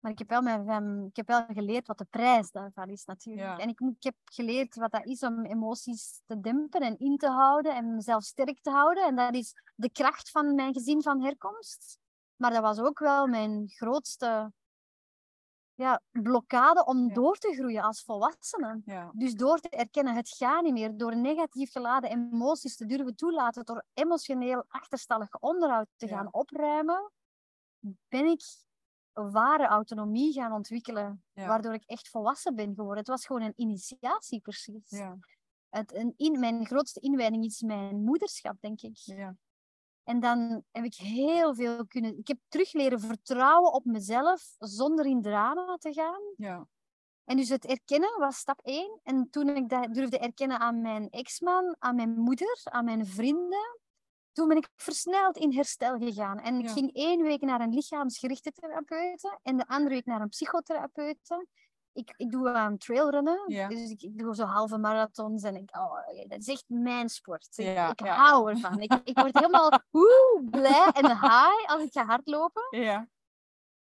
[0.00, 3.46] Maar ik heb, wel hem, ik heb wel geleerd wat de prijs daarvan is, natuurlijk.
[3.46, 3.58] Ja.
[3.58, 7.28] En ik, ik heb geleerd wat dat is om emoties te dempen en in te
[7.28, 9.04] houden en mezelf sterk te houden.
[9.04, 11.98] En dat is de kracht van mijn gezin van herkomst.
[12.36, 14.52] Maar dat was ook wel mijn grootste
[15.80, 17.14] ja, blokkade om Ja.
[17.14, 18.80] door te groeien als volwassene.
[18.84, 19.10] Ja.
[19.14, 23.64] Dus door te erkennen, het gaat niet meer, door negatief geladen emoties te durven toelaten,
[23.64, 26.16] door emotioneel achterstallig onderhoud te Ja.
[26.16, 27.10] gaan opruimen,
[28.08, 28.42] ben ik
[29.12, 32.98] ware autonomie gaan ontwikkelen, waardoor ik echt volwassen ben geworden.
[32.98, 34.88] Het was gewoon een initiatie, precies.
[34.90, 35.18] Ja.
[35.68, 38.98] Het, een in, mijn grootste inwijding is mijn moederschap, denk ik.
[40.04, 42.18] En dan heb ik heel veel kunnen...
[42.18, 46.22] Ik heb terug leren vertrouwen op mezelf, zonder in drama te gaan.
[46.36, 46.68] Ja.
[47.24, 49.00] En dus het erkennen was stap één.
[49.02, 53.78] En toen ik dat durfde erkennen aan mijn ex-man, aan mijn moeder, aan mijn vrienden,
[54.32, 56.38] toen ben ik versneld in herstel gegaan.
[56.38, 56.72] En ik Ja.
[56.72, 61.46] ging één week naar een lichaamsgerichte therapeute en de andere week naar een psychotherapeute.
[61.92, 63.68] Ik, ik doe aan trailrunnen, Ja.
[63.68, 67.48] dus ik, ik doe zo halve marathons en ik, oh, dat is echt mijn sport.
[67.56, 68.14] Ik, Ja, ik ja.
[68.14, 68.80] hou ervan.
[68.80, 72.66] Ik, ik word helemaal woe, blij en high als ik ga hardlopen.
[72.70, 73.08] Ja.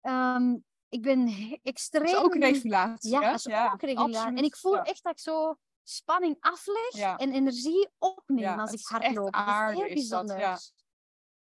[0.02, 0.58] Ehm,
[0.90, 1.28] ik ben
[1.64, 2.06] extreem...
[2.06, 3.12] Dat is ook regulatie.
[3.12, 4.38] Ja, dat is ook regulatie.
[4.38, 8.90] En ik voel echt dat ik zo spanning afleg en energie opneem als ik is
[8.92, 9.34] echt hardloop.
[9.34, 10.40] Dat is heel is dat, bijzonder.
[10.40, 10.58] ja.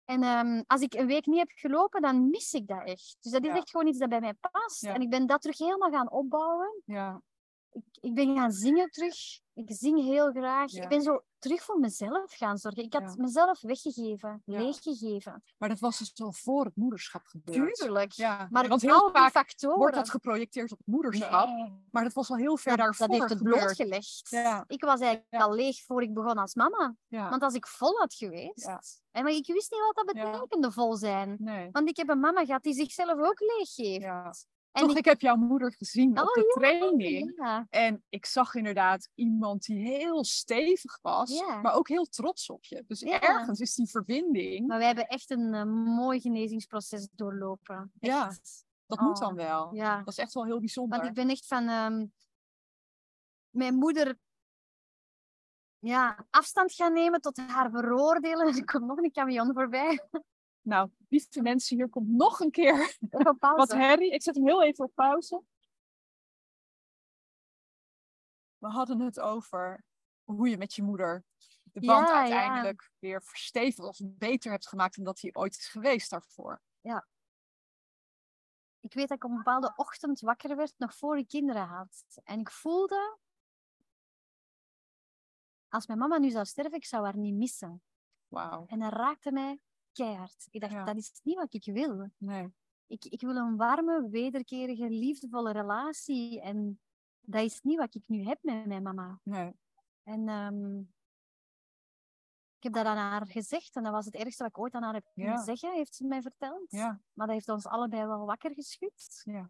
[0.10, 3.18] En ehm, als ik een week niet heb gelopen, dan mis ik dat echt.
[3.20, 3.56] Dus dat is Ja.
[3.56, 4.82] echt gewoon iets dat bij mij past.
[4.82, 4.94] Ja.
[4.94, 6.82] En ik ben dat terug helemaal gaan opbouwen.
[6.86, 7.22] Ja.
[7.72, 9.16] Ik, ik ben gaan zingen terug.
[9.54, 10.72] Ik zing heel graag.
[10.72, 10.84] Ja.
[10.84, 12.84] Ik ben zo terug voor mezelf gaan zorgen.
[12.84, 13.14] Ik had Ja.
[13.18, 14.60] mezelf weggegeven, Ja.
[14.60, 15.44] leeggegeven.
[15.58, 17.76] Maar dat was dus al voor het moederschap gebeurd.
[17.76, 18.12] Tuurlijk.
[18.12, 18.48] Ja.
[18.52, 19.78] Maar want heel vaak factoren...
[19.78, 21.48] wordt dat geprojecteerd op het moederschap.
[21.48, 21.74] Nee.
[21.92, 23.58] Maar dat was al heel ver dat, daarvoor dat heeft het gebeurd.
[23.60, 24.32] blootgelegd.
[24.68, 26.96] Ik was eigenlijk al leeg voor ik begon als mama.
[27.10, 28.82] Want als ik vol had geweest, Ja.
[29.12, 31.36] en maar ik wist niet wat dat betekende, vol zijn.
[31.40, 31.70] Nee.
[31.72, 34.48] Want ik heb een mama gehad die zichzelf ook leeg geeft.
[34.72, 35.06] En Toch, ik...
[35.06, 37.34] heb jouw moeder gezien op Oh, de ja, training.
[37.36, 41.62] ja, En ik zag inderdaad iemand die heel stevig was, Ja.
[41.62, 42.84] maar ook heel trots op je.
[42.88, 45.64] Dus ergens is die verbinding, maar wij hebben echt een eh,
[45.96, 47.92] mooi genezingsproces doorlopen.
[48.00, 48.32] Ja.
[48.86, 49.76] Dat moet Oh, dan wel.
[49.76, 50.98] Ja, Dat is echt wel heel bijzonder.
[50.98, 51.68] want ik ben echt van...
[51.68, 52.06] ehm,
[53.50, 54.18] mijn moeder
[55.80, 58.48] ja, afstand gaan nemen tot haar veroordelen.
[58.58, 60.10] Er komt nog een camion voorbij.
[60.70, 62.98] Nou, lieve mensen, hier komt nog een keer
[63.40, 64.12] wat herrie.
[64.12, 65.44] Ik zet hem heel even op pauze.
[68.58, 69.84] We hadden het over
[70.24, 71.24] hoe je met je moeder
[71.64, 72.20] de band Ja, ja.
[72.22, 76.62] uiteindelijk weer verstevigd of beter hebt gemaakt dan dat hij ooit is geweest daarvoor.
[78.80, 82.06] ik weet dat ik op een bepaalde ochtend wakker werd, nog voor ik kinderen had.
[82.24, 83.18] En ik voelde,
[85.68, 87.84] als mijn mama nu zou sterven, ik zou haar niet missen.
[88.28, 88.66] Wauw.
[88.68, 89.60] En dat raakte mij
[89.94, 90.48] keihard.
[90.52, 90.84] Ik dacht, Ja.
[90.84, 92.10] dat is niet wat ik wil.
[92.18, 92.54] Nee.
[92.88, 96.42] Ik, ik wil een warme, wederkerige, liefdevolle relatie.
[96.42, 96.80] En
[97.22, 99.20] dat is niet wat ik nu heb met mijn mama.
[99.24, 99.54] Nee.
[100.04, 100.80] En ehm,
[102.58, 103.76] ik heb dat aan haar gezegd.
[103.76, 105.44] En dat was het ergste wat ik ooit aan haar heb kunnen Ja.
[105.44, 106.72] zeggen, heeft ze mij verteld.
[106.72, 107.02] Ja.
[107.14, 109.22] Maar dat heeft ons allebei wel wakker geschud.
[109.24, 109.50] Ja.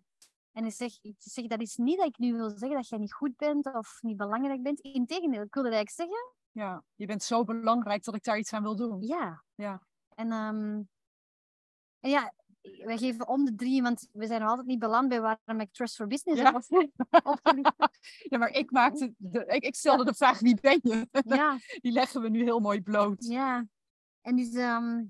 [0.52, 3.00] En ik zeg, ik zeg, dat is niet dat ik nu wil zeggen dat jij
[3.00, 4.80] niet goed bent of niet belangrijk bent.
[4.80, 6.84] Integendeel, ik wilde eigenlijk zeggen, Ja.
[6.96, 9.02] Je bent zo belangrijk dat ik daar iets aan wil doen.
[9.02, 9.44] ja.
[9.56, 9.88] Ja.
[10.20, 10.82] En, ehm,
[12.00, 15.22] en ja, wij geven om de drie, want we zijn nog altijd niet beland bij
[15.22, 16.62] waarom ik Trust for Business Ja.
[18.30, 21.08] Ja, maar ik, maakte de, ik, ik stelde de vraag, wie ben je?
[21.38, 23.26] Ja, Die leggen we nu heel mooi bloot.
[23.26, 23.68] ja.
[24.22, 25.06] En dus ehm,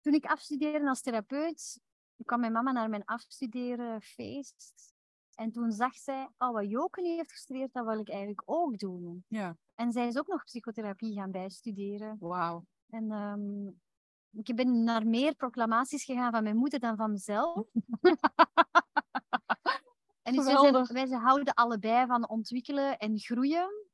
[0.00, 1.80] toen ik afstudeerde als therapeut,
[2.24, 4.94] kwam mijn mama naar mijn afstuderen feest.
[5.34, 8.78] En toen zag zij, oh, wat Joke nu heeft gestudeerd, dat wil ik eigenlijk ook
[8.78, 9.24] doen.
[9.28, 12.16] Ja, En zij is ook nog psychotherapie gaan bijstuderen.
[12.20, 12.64] wauw.
[12.90, 13.66] En ehm,
[14.30, 17.66] ik ben naar meer proclamaties gegaan van mijn moeder dan van mezelf.
[20.22, 23.86] en dus wij, zijn, wij zijn- houden allebei van ontwikkelen en groeien.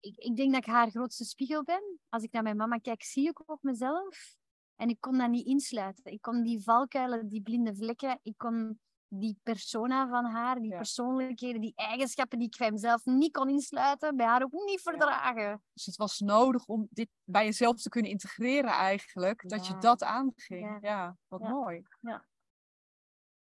[0.00, 1.98] Ik, ik denk dat ik haar grootste spiegel ben.
[2.08, 4.38] Als ik naar mijn mama kijk, zie ik ook mezelf.
[4.76, 6.12] En ik kon dat niet insluiten.
[6.12, 8.80] Ik kon die valkuilen, die blinde vlekken, ik kon
[9.12, 10.76] die persona van haar, die Ja.
[10.76, 15.62] persoonlijkheden, die eigenschappen die ik bij mezelf niet kon insluiten, bij haar ook niet verdragen.
[15.72, 19.48] Dus het was nodig om dit bij jezelf te kunnen integreren eigenlijk.
[19.48, 20.34] Dat je dat aanging.
[20.48, 20.78] Ja.
[20.80, 21.82] Ja, wat mooi.
[22.00, 22.24] Ja.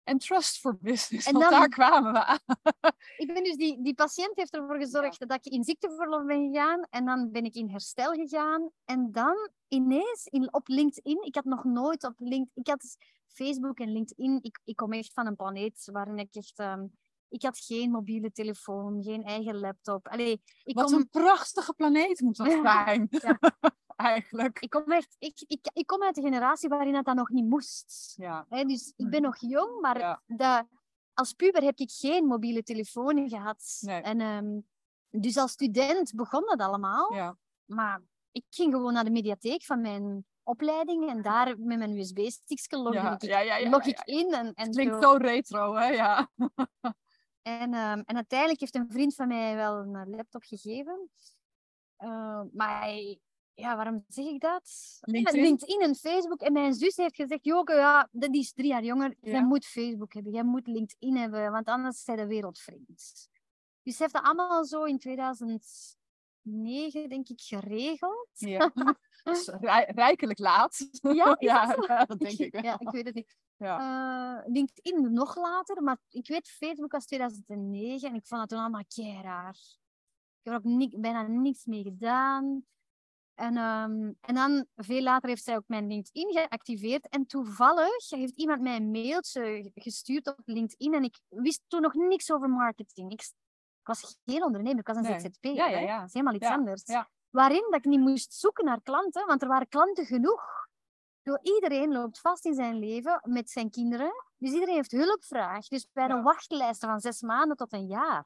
[0.04, 2.38] En trust for business, En dan- daar kwamen we aan.
[3.16, 6.86] Ik ben dus die, die patiënt heeft ervoor gezorgd dat ik in ziekteverlof ben gegaan.
[6.90, 8.70] En dan ben ik in herstel gegaan.
[8.84, 11.22] En dan ineens in, op LinkedIn.
[11.22, 12.50] Ik had nog nooit op LinkedIn.
[12.54, 14.38] Ik had dus Facebook en LinkedIn.
[14.42, 16.58] Ik, ik kom echt van een planeet waarin ik echt.
[16.58, 16.84] ehm,
[17.28, 20.08] ik had geen mobiele telefoon, geen eigen laptop.
[20.08, 23.06] Allee, ik Wat kom, een prachtige planeet moet dat zijn.
[23.10, 23.38] Ja.
[24.12, 24.60] eigenlijk.
[24.60, 27.48] ik, kom echt, ik, ik, ik kom uit een generatie waarin dat, dat nog niet
[27.48, 28.14] moest.
[28.16, 28.46] Ja.
[28.48, 30.22] Dus ik ben nog jong, maar Ja.
[30.26, 30.66] dat,
[31.14, 33.78] als puber heb ik geen mobiele telefoon gehad.
[33.80, 34.00] Nee.
[34.02, 34.60] En, ehm,
[35.22, 37.14] dus als student begon dat allemaal.
[37.14, 37.36] ja.
[37.64, 42.78] Maar ik ging gewoon naar de mediatheek van mijn opleiding en daar met mijn USB-stickje
[42.78, 44.32] log, Ja, ik, ja, log ik in.
[44.32, 45.00] En, en, Klinkt zo.
[45.10, 45.86] zo retro, hè?
[45.86, 46.30] Ja.
[47.42, 51.10] En, ehm, en uiteindelijk heeft een vriend van mij wel een laptop gegeven.
[51.96, 53.20] Eh, maar hij-
[53.54, 54.98] ja, waarom zeg ik dat?
[55.00, 55.80] Ja, LinkedIn?
[55.80, 56.40] En Facebook.
[56.40, 59.14] En mijn zus heeft gezegd, Joke, ja, dat- die is drie jaar jonger.
[59.20, 59.30] Ja.
[59.30, 63.28] Jij moet Facebook hebben, jij moet LinkedIn hebben, want anders zijn de wereldvreemd.
[63.82, 68.28] Dus ze heeft dat allemaal zo in 2009, denk ik, geregeld.
[68.32, 68.70] ja.
[69.22, 70.88] Dus rij- rijkelijk laat.
[71.00, 71.92] Ja, ja, dat zo?
[71.92, 72.62] ja, dat denk ik wel.
[72.62, 73.36] Ja, ik weet het niet.
[73.56, 73.78] Ja.
[74.42, 78.58] Eh, LinkedIn nog later, maar ik weet Facebook was 2009 en ik vond dat toen
[78.58, 79.54] allemaal kei raar.
[79.54, 82.64] Ik heb er ook ni- bijna niks mee gedaan.
[83.34, 87.08] En, ehm, en dan, veel later heeft zij ook mijn LinkedIn geactiveerd.
[87.08, 90.94] En toevallig heeft iemand mij een mailtje gestuurd op LinkedIn.
[90.94, 93.12] En ik wist toen nog niks over marketing.
[93.12, 93.20] Ik,
[93.80, 95.20] ik was geen ondernemer, ik was een Nee.
[95.20, 95.44] ZZP.
[95.44, 95.98] Ja, ja, ja.
[95.98, 96.82] Dat is helemaal iets anders.
[97.30, 100.42] Waarin dat ik niet moest zoeken naar klanten, want er waren klanten genoeg.
[101.22, 104.12] Door iedereen loopt vast in zijn leven met zijn kinderen.
[104.36, 105.68] Dus iedereen heeft hulpvraag.
[105.68, 108.24] Dus bij een wachtlijsten van zes maanden tot een jaar.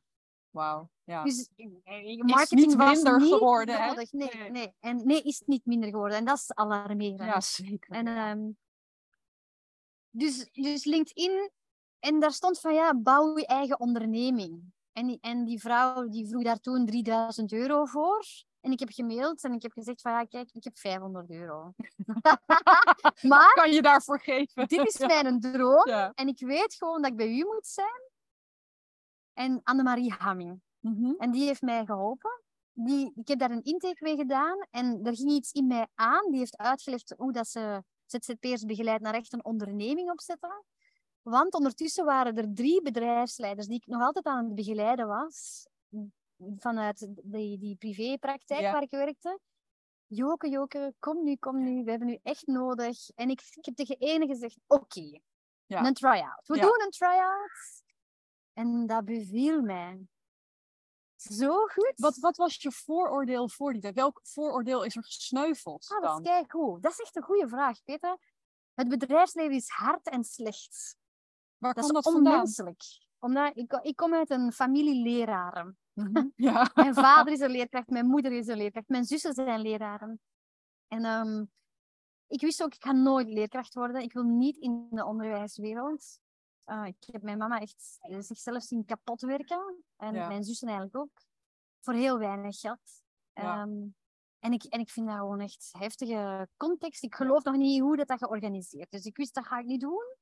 [0.56, 0.90] Wauw.
[1.04, 1.24] Ja.
[1.24, 3.92] Dus eh, marketing niet was minder niet geworden, hè?
[3.94, 4.50] Nee, Nee.
[4.50, 4.74] nee.
[4.80, 6.16] En nee, is niet minder geworden.
[6.18, 7.20] En dat is alarmerend.
[7.20, 7.94] ja, zeker.
[7.96, 8.48] En, ehm,
[10.10, 11.50] dus, dus LinkedIn,
[11.98, 14.62] en daar stond van ja, bouw je eigen onderneming.
[14.92, 18.24] En, die- en die vrouw die vroeg daar toen 3000 euro voor.
[18.60, 21.72] En ik heb gemaild en ik heb gezegd van ja, kijk, ik heb 500 euro.
[23.30, 24.68] maar kan je daarvoor geven?
[24.68, 25.06] dit is Ja.
[25.22, 26.12] mijn droom Ja.
[26.14, 28.05] en ik weet gewoon dat ik bij u moet zijn.
[29.36, 30.60] En Annemarie Hamming.
[30.80, 31.14] Mhm.
[31.18, 32.42] En die heeft mij geholpen.
[32.72, 36.30] Die, ik heb daar een intake mee gedaan en er ging iets in mij aan.
[36.30, 40.64] Die heeft uitgelegd hoe dat ze ZZP'ers begeleidt naar echt een onderneming opzetten.
[41.22, 45.66] Want ondertussen waren er drie bedrijfsleiders die ik nog altijd aan het begeleiden was.
[46.56, 48.72] Vanuit die, die privépraktijk Ja.
[48.72, 49.38] waar ik werkte.
[50.06, 51.84] Joke, Joke, kom nu, kom nu.
[51.84, 53.08] We hebben u echt nodig.
[53.14, 55.20] En ik, ik heb tegen ene gezegd, oké,
[55.66, 55.84] Ja.
[55.86, 56.46] een try-out.
[56.46, 56.62] We Ja.
[56.62, 57.84] doen een try-out.
[58.56, 60.06] En dat beviel mij.
[61.16, 61.92] Zo goed.
[61.96, 63.94] Wat, wat was je vooroordeel voor die tijd?
[63.94, 66.82] Welk vooroordeel is er gesneuveld Ah, dat is keigoed.
[66.82, 68.18] Dat is echt een goede vraag, Peter.
[68.74, 70.96] Het bedrijfsleven is hard en slecht.
[71.58, 72.32] Waar Dat kwam is dat vandaan?
[72.32, 72.82] onmenselijk.
[73.18, 75.78] Omdat ik, ik kom uit een familie leraren.
[75.92, 76.26] Mhm.
[76.46, 76.70] Ja.
[76.74, 80.20] Mijn vader is een leerkracht, mijn moeder is een leerkracht, mijn zussen zijn leraren.
[80.88, 81.44] En ehm,
[82.26, 84.02] ik wist ook, ik ga nooit leerkracht worden.
[84.02, 86.18] Ik wil niet in de onderwijswereld.
[86.66, 89.84] Ah, ik heb mijn mama echt eh, zichzelf zien kapot werken.
[89.96, 90.28] En Ja.
[90.28, 91.10] mijn zussen eigenlijk ook.
[91.80, 93.02] Voor heel weinig geld.
[93.32, 93.42] Ja.
[93.62, 93.84] Ehm,
[94.38, 97.02] en, ik, en ik vind dat gewoon echt heftige context.
[97.02, 98.98] Ik geloof nog niet hoe dat, dat georganiseerd is.
[99.02, 100.14] Dus ik wist, dat ga ik niet doen.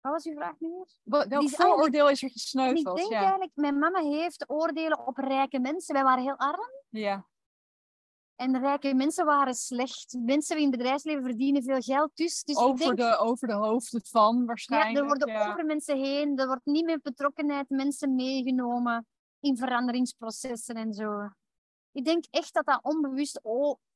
[0.00, 1.26] Wat was uw vraag nu weer?
[1.28, 2.96] Welk vooroordeel is er En ik gesneuveld?
[2.96, 3.18] denk Ja.
[3.20, 5.94] eigenlijk, mijn mama heeft oordelen op rijke mensen.
[5.94, 6.70] Wij waren heel arm.
[6.88, 7.28] ja.
[8.40, 10.16] En rijke mensen waren slecht.
[10.20, 12.10] Mensen in het bedrijfsleven verdienen veel geld.
[12.14, 14.98] Dus, dus ik Over, denk, de, over de hoofden van ja, waarschijnlijk.
[14.98, 15.50] er worden ja.
[15.50, 16.38] over mensen heen.
[16.38, 19.06] Er wordt niet met betrokkenheid mensen meegenomen
[19.40, 21.28] in veranderingsprocessen en zo.
[21.92, 23.40] Ik denk echt dat dat onbewust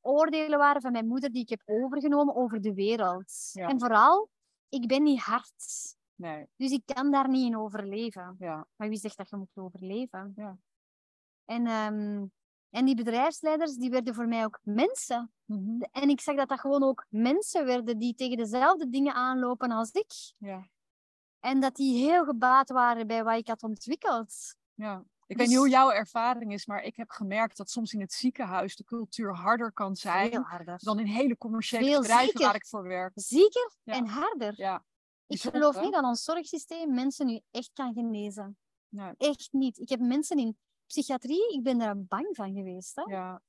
[0.00, 3.50] oordelen waren van mijn moeder die ik heb overgenomen over de wereld.
[3.52, 3.68] Ja.
[3.68, 4.28] En vooral,
[4.68, 5.96] ik ben niet hard.
[6.14, 8.36] Nee, Dus ik kan daar niet in overleven.
[8.38, 8.66] ja.
[8.76, 10.32] Maar wie zegt dat je moet overleven?
[10.36, 10.58] Ja.
[11.44, 12.24] En, ehm,
[12.74, 15.32] en die bedrijfsleiders, die werden voor mij ook mensen.
[15.44, 15.82] Mhm.
[15.92, 19.90] En ik zag dat dat gewoon ook mensen werden die tegen dezelfde dingen aanlopen als
[19.90, 20.12] ik.
[20.38, 20.68] ja.
[21.40, 24.56] En dat die heel gebaat waren bij wat ik had ontwikkeld.
[24.74, 27.92] Ja, ik weet Dus- niet hoe jouw ervaring is, maar ik heb gemerkt dat soms
[27.92, 30.78] in het ziekenhuis de cultuur harder kan zijn harder.
[30.82, 32.44] dan in hele commerciële Veel bedrijven zieker.
[32.46, 33.12] waar ik voor werk.
[33.14, 33.92] Zieker Ja.
[33.94, 34.52] en harder.
[34.56, 34.84] Ja,
[35.26, 38.56] ik geloof niet dat ons zorgsysteem mensen nu echt kan genezen.
[38.88, 39.12] Nee.
[39.16, 39.78] Echt niet.
[39.78, 42.96] Ik heb mensen in psychiatrie, ik ben daar bang van geweest.
[42.96, 43.02] Hè?
[43.02, 43.42] ja,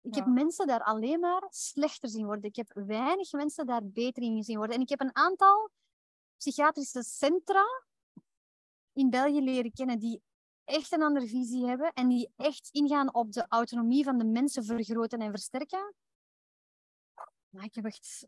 [0.00, 0.22] Ik Ja.
[0.24, 2.44] heb mensen daar alleen maar slechter zien worden.
[2.44, 4.76] Ik heb weinig mensen daar beter in zien worden.
[4.76, 5.70] En ik heb een aantal
[6.36, 7.64] psychiatrische centra
[8.92, 10.22] in België leren kennen die
[10.64, 14.64] echt een andere visie hebben en die echt ingaan op de autonomie van de mensen
[14.64, 15.94] vergroten en versterken.
[17.48, 18.26] Maar ik heb echt...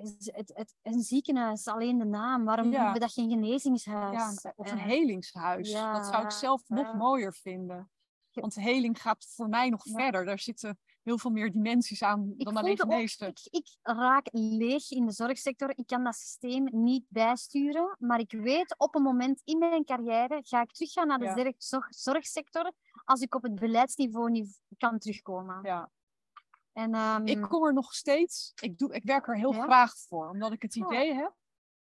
[0.00, 2.44] eh, Het, een ziekenhuis, alleen de naam.
[2.44, 2.74] Waarom Ja.
[2.76, 4.42] hebben we dat geen genezingshuis?
[4.42, 5.72] ja, of een Eh, helingshuis.
[5.72, 6.92] Dat zou ik zelf nog ja.
[6.94, 7.90] mooier vinden.
[8.32, 10.24] Want heling gaat voor mij nog verder.
[10.24, 13.26] Daar zitten heel veel meer dimensies aan Ik dan alleen genezen.
[13.28, 15.70] ik, ik raak leeg in de zorgsector.
[15.78, 17.96] Ik kan dat systeem niet bijsturen.
[17.98, 21.54] Maar ik weet op een moment in mijn carrière ga ik teruggaan naar de
[21.88, 22.72] zorgsector
[23.04, 25.58] als ik op het beleidsniveau niet kan terugkomen.
[25.62, 25.90] Ja.
[26.80, 29.62] En, ehm, Ik kom er nog steeds, ik, doe, ik werk er heel Ja?
[29.62, 30.86] graag voor, omdat ik het Ja.
[30.86, 31.34] idee heb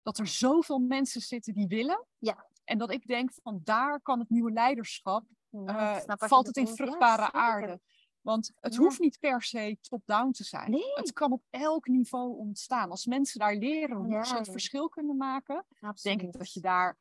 [0.01, 2.05] dat er zoveel mensen zitten die willen.
[2.17, 2.45] Ja.
[2.63, 6.65] En dat ik denk van daar kan het nieuwe leiderschap, ja, eh, valt het in.
[6.65, 7.79] Ja, vruchtbare aarde.
[8.21, 8.79] Want het Ja.
[8.79, 10.71] hoeft niet per se top-down te zijn.
[10.71, 10.91] Nee.
[10.93, 12.89] Het kan op elk niveau ontstaan.
[12.89, 14.51] Als mensen daar leren hoe Ja, ze het ja.
[14.51, 15.65] verschil kunnen maken,
[16.01, 16.97] denk ik dat je daar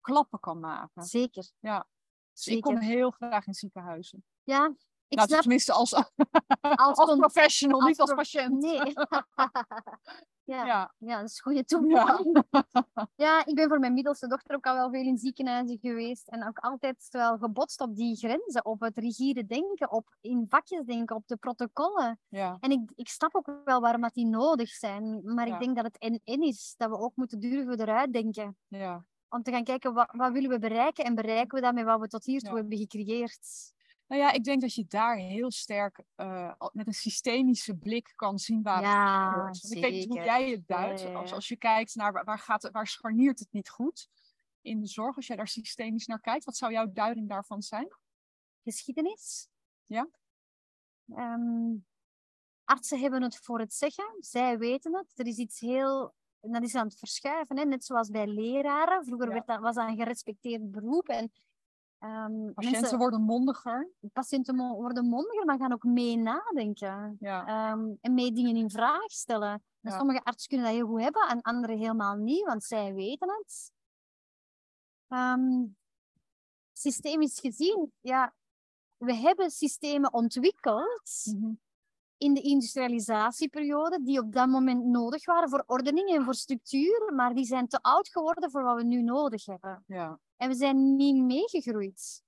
[0.00, 1.02] klappen kan maken.
[1.02, 1.50] Zeker.
[2.32, 4.24] Dus ik kom heel graag in ziekenhuizen.
[4.42, 4.74] Ja,
[5.08, 5.94] ik nou, snap tenminste als,
[6.60, 8.62] als, professional, als niet als patiënt.
[8.62, 8.80] Nee.
[10.54, 10.94] ja, ja.
[10.98, 11.20] Ja.
[11.20, 12.42] dat is een goede toevoeging.
[13.14, 16.28] Ja, ik ben voor mijn middelste dochter ook al wel veel in ziekenhuizen geweest.
[16.28, 20.84] En ook altijd wel gebotst op die grenzen, op het rigide denken, op in vakjes
[20.84, 22.20] denken, op de protocollen.
[22.28, 22.56] ja.
[22.60, 25.34] En ik, ik snap ook wel waarom dat die nodig zijn.
[25.34, 28.56] Maar ik denk dat het en-en is, dat we ook moeten durven eruit denken.
[28.68, 29.04] ja.
[29.30, 31.04] Om te gaan kijken, wat, wat willen we bereiken?
[31.04, 33.72] En bereiken we dat met wat we tot hiertoe hebben gecreëerd?
[34.08, 38.38] Nou ja, ik denk dat je daar heel sterk eh, met een systemische blik kan
[38.38, 39.60] zien waar het Ja, gebeurt.
[39.60, 41.00] Want Ik weet niet hoe jij het duidt.
[41.00, 41.14] ja, ja.
[41.18, 44.08] Als, als je kijkt naar waar, gaat het, waar scharniert het niet goed
[44.60, 47.88] in de zorg, als jij daar systemisch naar kijkt, wat zou jouw duiding daarvan zijn?
[48.62, 49.48] geschiedenis.
[49.84, 50.08] Ja.
[51.14, 51.74] Ehm,
[52.64, 55.12] artsen hebben het voor het zeggen, zij weten het.
[55.18, 57.64] Er is iets heel, en dat is aan het verschuiven, hè?
[57.64, 59.04] net zoals bij leraren.
[59.04, 59.32] Vroeger Ja.
[59.32, 61.08] werd dat, was dat een gerespecteerd beroep.
[61.08, 61.32] En,
[61.98, 63.90] ehm, Patiënten mensen, worden mondiger.
[64.12, 67.16] patiënten worden mondiger, maar gaan ook mee nadenken.
[67.20, 67.46] Ja.
[67.46, 69.62] Ehm, en mee dingen in vraag stellen.
[69.80, 69.98] Ja.
[69.98, 73.72] Sommige artsen kunnen dat heel goed hebben, en anderen helemaal niet, want zij weten het.
[75.08, 75.64] Ehm,
[76.72, 78.34] systemisch gezien, ja,
[78.96, 81.52] we hebben systemen ontwikkeld Mhm.
[82.16, 87.34] in de industrialisatieperiode die op dat moment nodig waren voor ordening en voor structuur, maar
[87.34, 89.84] die zijn te oud geworden voor wat we nu nodig hebben.
[89.86, 90.18] ja.
[90.38, 92.22] En we zijn niet meegegroeid.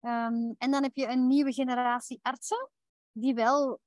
[0.00, 2.70] Ehm, en dan heb je een nieuwe generatie artsen
[3.12, 3.80] die wel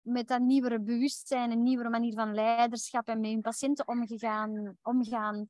[0.00, 5.48] met dat nieuwere bewustzijn, een nieuwere manier van leiderschap en met hun patiënten omgegaan, omgaan.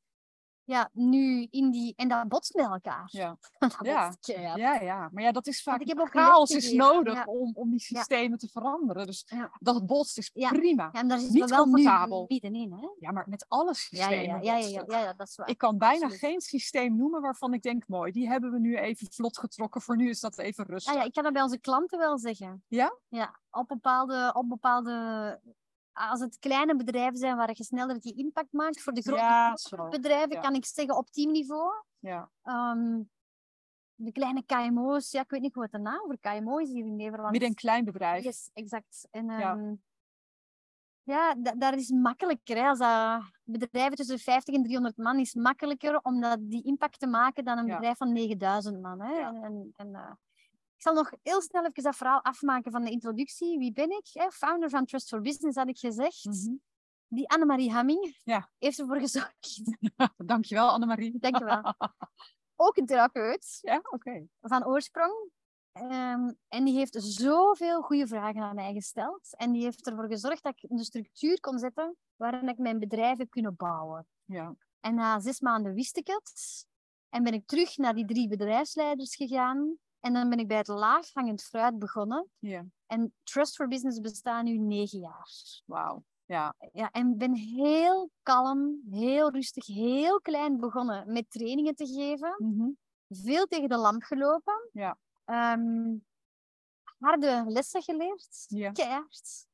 [0.66, 1.92] Ja, nu in die...
[1.96, 3.08] En dat botst met elkaar.
[3.12, 3.36] Ja.
[3.58, 4.56] dat Ja.
[4.56, 5.80] Ja, ja, maar ja, dat is vaak.
[5.80, 7.24] ik heb ook chaos is nodig ja.
[7.24, 7.98] om, om die Ja.
[7.98, 9.06] systemen te veranderen.
[9.06, 9.50] Dus Ja.
[9.58, 10.48] dat botst is Ja.
[10.48, 10.88] prima.
[10.92, 12.24] Ja, en daar zitten Niet we wel nu comfortabel.
[12.28, 12.88] middenin, hè?
[12.98, 14.22] Ja, maar met alle Ja, systemen.
[14.24, 15.48] ja, ja, ja, ja, ja, ja, ja, dat is waar.
[15.48, 16.18] Ik kan bijna Absoluut.
[16.18, 19.80] geen systeem noemen waarvan ik denk, mooi, die hebben we nu even vlot getrokken.
[19.80, 20.92] Voor nu is dat even rustig.
[20.92, 22.64] Ah, ja, ik kan dat bij onze klanten wel zeggen.
[22.68, 22.96] Ja?
[23.08, 25.40] Ja, op bepaalde, op bepaalde...
[25.96, 29.88] Als het kleine bedrijven zijn waar je sneller die impact maakt, voor de grote Ja,
[29.90, 30.40] bedrijven Ja.
[30.40, 31.72] kan ik zeggen op teamniveau.
[31.98, 32.30] Ja.
[32.42, 33.02] Ehm,
[33.94, 36.84] de kleine KMO's, ja, ik weet niet hoe het de naam voor KMO is hier
[36.84, 37.30] in Nederland.
[37.30, 38.24] Midden- en kleinbedrijf.
[38.24, 39.08] Yes, exact.
[39.10, 39.40] En, Ja.
[39.56, 39.74] ehm,
[41.02, 42.56] ja, daar is makkelijker.
[42.56, 42.68] Hè.
[42.68, 47.06] Als dat bedrijven tussen 50 en 300 man is makkelijker om dat, die impact te
[47.06, 47.74] maken dan een Ja.
[47.74, 49.00] bedrijf van 9000 man.
[49.00, 49.12] Hè.
[49.12, 49.28] Ja.
[49.28, 50.10] En, en, en, eh,
[50.76, 53.58] ik zal nog heel snel even dat verhaal afmaken van de introductie.
[53.58, 54.08] Wie ben ik?
[54.12, 54.30] Hè?
[54.30, 56.24] Founder van Trust for Business, had ik gezegd.
[56.24, 56.54] Mhm.
[57.08, 58.50] Die Annemarie Hamming Ja.
[58.58, 59.62] heeft ervoor gezorgd.
[60.16, 61.18] Dankjewel, Annemarie.
[61.20, 61.74] Dankjewel.
[62.56, 63.80] Ook een therapeut Ja,
[64.40, 65.30] van oorsprong.
[65.72, 69.36] Ehm, en die heeft zoveel goede vragen aan mij gesteld.
[69.36, 73.18] En die heeft ervoor gezorgd dat ik een structuur kon zetten waarin ik mijn bedrijf
[73.18, 74.06] heb kunnen bouwen.
[74.24, 74.54] Ja.
[74.80, 76.66] En na zes maanden wist ik het.
[77.08, 79.76] En ben ik terug naar die drie bedrijfsleiders gegaan.
[80.06, 82.28] En dan ben ik bij het laaghangend fruit begonnen.
[82.38, 82.64] Ja.
[82.86, 85.28] En Trust for Business bestaat nu negen jaar.
[85.64, 86.04] Wauw.
[86.24, 86.54] Ja.
[86.72, 92.34] Ja, en ben heel kalm, heel rustig, heel klein begonnen met trainingen te geven.
[92.38, 92.68] Mhm.
[93.08, 94.68] Veel tegen de lamp gelopen.
[94.72, 94.96] Ja.
[95.24, 95.94] Ehm,
[96.98, 98.44] harde lessen geleerd.
[98.46, 98.70] Ja.
[98.72, 99.46] Keihard.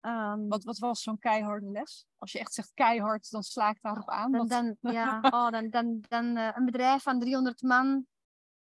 [0.00, 2.06] Ehm, Wat, wat was zo'n keiharde les?
[2.18, 4.32] Als je echt zegt keihard, dan sla ik daarop aan.
[4.32, 8.06] dan, Wat- dan, ja, oh, dan, dan, dan eh, een bedrijf van 300 man,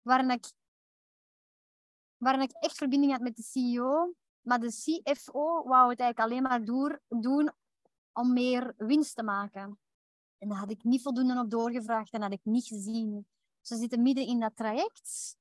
[0.03, 0.53] waarin ik,
[2.19, 4.15] waarin ik echt verbinding had met de CEO.
[4.41, 7.51] Maar de CFO wou het eigenlijk alleen maar door, doen
[8.13, 9.79] om meer winst te maken.
[10.39, 13.27] En daar had ik niet voldoende op doorgevraagd en had ik niet gezien.
[13.61, 15.37] Ze zitten midden in dat traject.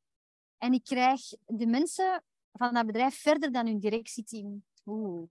[0.58, 4.66] En ik krijg de mensen van dat bedrijf verder dan hun directieteam.
[4.86, 5.30] Oeh.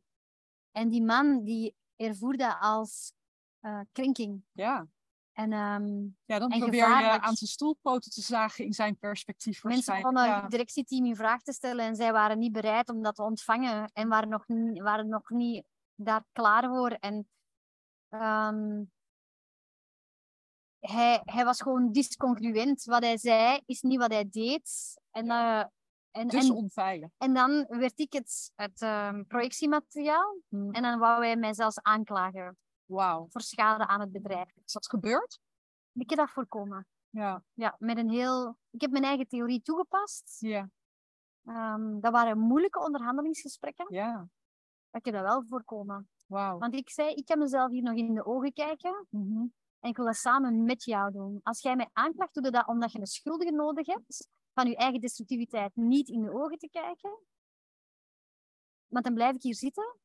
[0.71, 3.13] En die man die ervoer dat als
[3.93, 4.45] krenking.
[4.53, 4.89] Ja.
[5.37, 5.87] En ehm,
[6.25, 9.63] ja, dan En probeer je aan zijn stoelpoten te zagen in zijn perspectief.
[9.65, 10.41] mensen begonnen Ja.
[10.43, 13.91] het directieteam in vraag te stellen en zij waren niet bereid om dat te ontvangen
[13.93, 15.65] en waren nog, niet- waren nog niet
[15.95, 16.91] daar klaar voor.
[16.91, 17.29] En
[18.09, 18.83] ehm,
[20.79, 22.85] hij, hij was gewoon discongruent.
[22.85, 25.01] Wat hij zei is niet wat hij deed.
[25.11, 25.65] En, eh,
[26.11, 27.11] en, Dus en, onveilig.
[27.19, 30.71] en dan werd ik het, het ehm, projectiemateriaal Hm.
[30.71, 33.27] en dan wou hij mij zelfs aanklagen Wauw.
[33.29, 34.51] voor schade aan het bedrijf.
[34.65, 35.39] Is dat gebeurd?
[35.93, 36.87] Ik heb dat voorkomen.
[37.11, 37.43] Ja.
[37.53, 38.59] Ja, met een heel...
[38.71, 40.37] Ik heb mijn eigen theorie toegepast.
[40.41, 40.71] Ja.
[41.45, 44.29] Ehm, dat waren moeilijke onderhandelingsgesprekken, Ja.
[44.91, 46.09] ik heb dat wel voorkomen.
[46.27, 46.59] Wauw.
[46.59, 49.39] Want ik zei, ik kan mezelf hier nog in de ogen kijken Mhm.
[49.81, 51.41] en ik wil dat samen met jou doen.
[51.43, 54.77] Als jij mij aanklaagt, doe je dat omdat je een schuldige nodig hebt van je
[54.77, 57.19] eigen destructiviteit niet in de ogen te kijken.
[58.87, 59.97] Want dan blijf ik hier zitten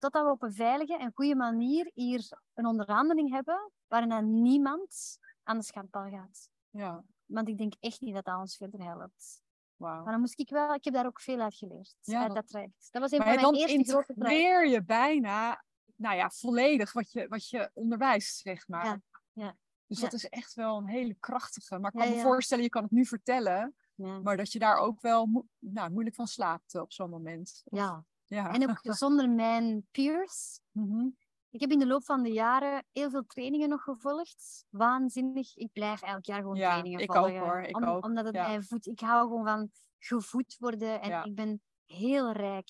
[0.00, 5.18] totdat we op een veilige en goede manier hier een onderhandeling hebben waarin dan niemand
[5.42, 6.48] aan de schandpaal gaat.
[6.70, 7.04] Ja.
[7.26, 9.42] Want ik denk echt niet dat dat ons verder helpt.
[9.76, 10.02] Wauw.
[10.02, 11.96] Maar dan moest ik wel, ik heb daar ook veel uit geleerd.
[12.00, 12.88] Ja, uit dat- traject.
[12.90, 14.14] Dat was een Maar van mijn eerste grote trajecten.
[14.38, 15.64] integreer je bijna,
[15.96, 18.84] nou ja, volledig wat je, wat je onderwijst, zeg maar.
[18.84, 19.00] Ja,
[19.32, 20.04] ja, Dus ja.
[20.04, 21.78] dat is echt wel een hele krachtige.
[21.78, 23.74] Maar ik Ja, kan me voorstellen, je kan het nu vertellen,
[24.22, 27.62] maar dat je daar ook wel nou, moeilijk van slaapt op zo'n moment.
[27.64, 28.04] ja.
[28.30, 28.52] Ja.
[28.52, 30.60] En ook zonder mijn peers.
[30.70, 31.08] Mhm.
[31.50, 34.64] Ik heb in de loop van de jaren heel veel trainingen nog gevolgd.
[34.68, 35.56] Waanzinnig.
[35.56, 37.38] Ik blijf elk jaar gewoon Ja, trainingen ik ook, volgen.
[37.40, 37.60] hoor.
[37.62, 38.04] Ik Om- ook.
[38.04, 38.46] Omdat het Ja.
[38.46, 38.86] mij voedt.
[38.86, 41.00] Ik hou gewoon van gevoed worden.
[41.00, 41.24] En Ja.
[41.24, 42.68] ik ben heel rijk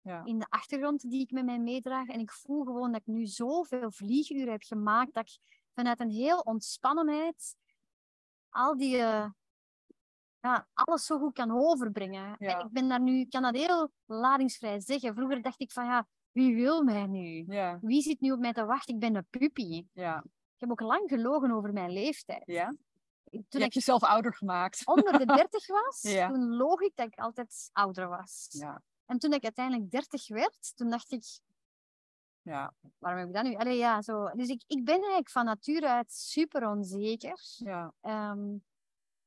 [0.00, 0.24] Ja.
[0.24, 2.08] in de achtergrond die ik met mij meedraag.
[2.08, 5.14] En ik voel gewoon dat ik nu zoveel vlieguren heb gemaakt.
[5.14, 5.38] Dat ik
[5.74, 7.56] vanuit een heel ontspannenheid
[8.48, 8.96] al die...
[8.98, 9.30] eh,
[10.42, 12.36] ja, alles zo goed kan overbrengen.
[12.38, 12.58] Ja.
[12.60, 15.14] En ik ben daar nu, ik kan dat heel ladingsvrij zeggen.
[15.14, 17.44] Vroeger dacht ik van ja, wie wil mij nu?
[17.46, 17.78] Ja.
[17.82, 18.94] Wie zit nu op mij te wachten?
[18.94, 19.86] Ik ben een puppy.
[19.92, 20.18] Ja.
[20.26, 22.42] Ik heb ook lang gelogen over mijn leeftijd.
[22.46, 22.74] ja.
[23.24, 24.86] Je Toen hebt ik jezelf ouder gemaakt.
[24.86, 28.46] onder de 30 was, toen loog ik dat ik altijd ouder was.
[28.50, 28.82] Ja.
[29.06, 31.24] En toen ik uiteindelijk 30 werd, toen dacht ik,
[32.42, 32.74] Ja.
[32.98, 33.54] waarom heb ik dat nu?
[33.56, 34.28] Allee, ja, zo.
[34.28, 37.40] Dus ik, ik ben eigenlijk van nature uit super onzeker.
[37.56, 37.92] Ja.
[38.00, 38.56] Ehm,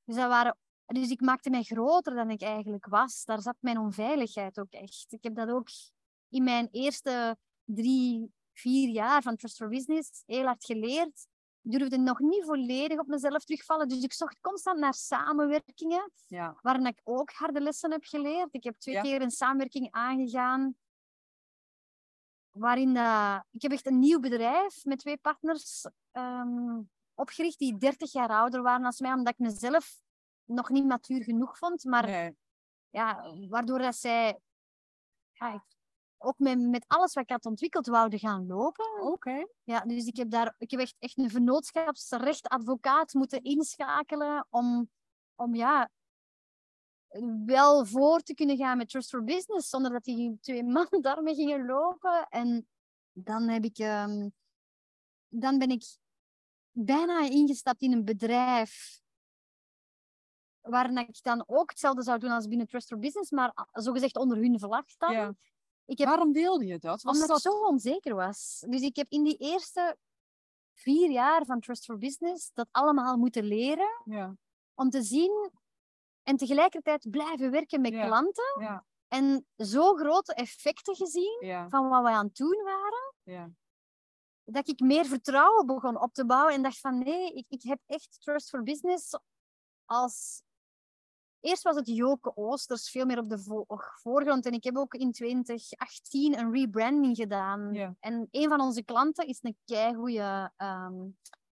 [0.04, 3.24] dus, dat waren, dus ik maakte mij groter dan ik eigenlijk was.
[3.26, 5.06] Daar zat mijn onveiligheid ook echt.
[5.14, 5.68] Ik heb dat ook
[6.30, 11.28] in mijn eerste drie, vier jaar van Trust for Business heel hard geleerd.
[11.62, 13.88] Ik durfde nog niet volledig op mezelf terugvallen.
[13.88, 16.58] Dus ik zocht constant naar samenwerkingen, Ja.
[16.62, 18.54] waarin ik ook harde lessen heb geleerd.
[18.54, 19.02] Ik heb twee Ja.
[19.02, 20.76] keer een samenwerking aangegaan.
[22.52, 22.90] Waarin
[23.52, 26.82] ik heb echt een nieuw bedrijf met twee partners ehm,
[27.14, 30.04] opgericht die 30 jaar ouder waren als mij, omdat ik mezelf
[30.46, 31.84] nog niet matuur genoeg vond.
[31.84, 32.38] Maar Nee.
[32.90, 34.40] ja, waardoor dat zij
[35.32, 35.66] ja,
[36.18, 39.02] ook met, met alles wat ik had ontwikkeld wouden gaan lopen.
[39.02, 39.48] Oké.
[39.64, 44.90] Ja, dus ik heb daar ik heb echt, echt een vennootschapsrechtadvocaat moeten inschakelen om,
[45.36, 45.90] om ja,
[47.46, 51.36] wel voor te kunnen gaan met Trust for Business, zonder dat die twee mannen daarmee
[51.36, 52.28] gingen lopen.
[52.30, 52.68] En
[53.12, 54.30] dan heb ik, ehm,
[55.28, 55.84] dan ben ik
[56.72, 59.04] bijna ingestapt in een bedrijf
[60.70, 64.38] waarin ik dan ook hetzelfde zou doen als binnen Trust for Business, maar zogezegd onder
[64.38, 64.84] hun vlag.
[64.98, 65.34] Ja.
[65.86, 67.02] Ik heb Waarom wilde je dat?
[67.02, 67.38] Was omdat dat...
[67.38, 68.64] ik zo onzeker was.
[68.70, 69.98] Dus ik heb in die eerste
[70.74, 74.36] vier jaar van Trust for Business dat allemaal moeten leren Ja.
[74.74, 75.52] om te zien
[76.24, 78.06] en tegelijkertijd blijven werken met Ja.
[78.06, 78.86] klanten Ja.
[79.08, 83.50] en zo grote effecten gezien van wat we aan het doen waren, Ja.
[84.44, 87.80] dat ik meer vertrouwen begon op te bouwen en dacht van nee, ik, ik heb
[87.86, 89.20] echt Trust for Business
[89.86, 90.44] als...
[91.40, 93.66] Eerst was het Joke Oosters veel meer op de vo-
[94.02, 97.74] voorgrond en ik heb ook in 2018 een rebranding gedaan.
[98.00, 100.94] En een van onze klanten is een keigoeie ehm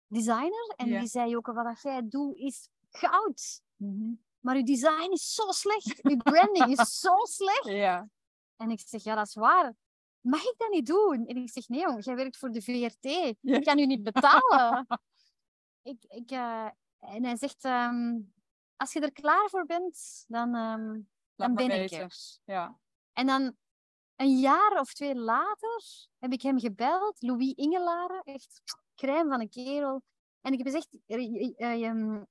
[0.07, 3.61] designer en die zei Joke, wat jij doet is goud.
[3.75, 4.11] Mhm.
[4.39, 7.65] Maar uw design is zo slecht, uw branding is zo slecht.
[8.55, 9.73] En ik zeg, ja, dat is waar.
[10.21, 11.25] Mag ik dat niet doen?
[11.25, 13.05] En ik zeg, nee jong, jij werkt voor de VRT.
[13.41, 14.87] Ik kan u niet betalen.
[15.91, 16.67] ik, ik, eh,
[16.99, 18.19] en hij zegt, ehm,
[18.81, 20.99] als je er klaar voor bent, dan, ehm,
[21.35, 21.99] dan ben ik weten.
[21.99, 22.39] er.
[22.45, 22.79] Ja.
[23.13, 23.55] En dan
[24.15, 25.83] een jaar of twee later
[26.19, 28.61] heb ik hem gebeld, Louis Ingelaren, echt
[28.95, 30.01] crème van een kerel.
[30.41, 32.23] En ik heb gezegd, eh, eh, eh, ehm,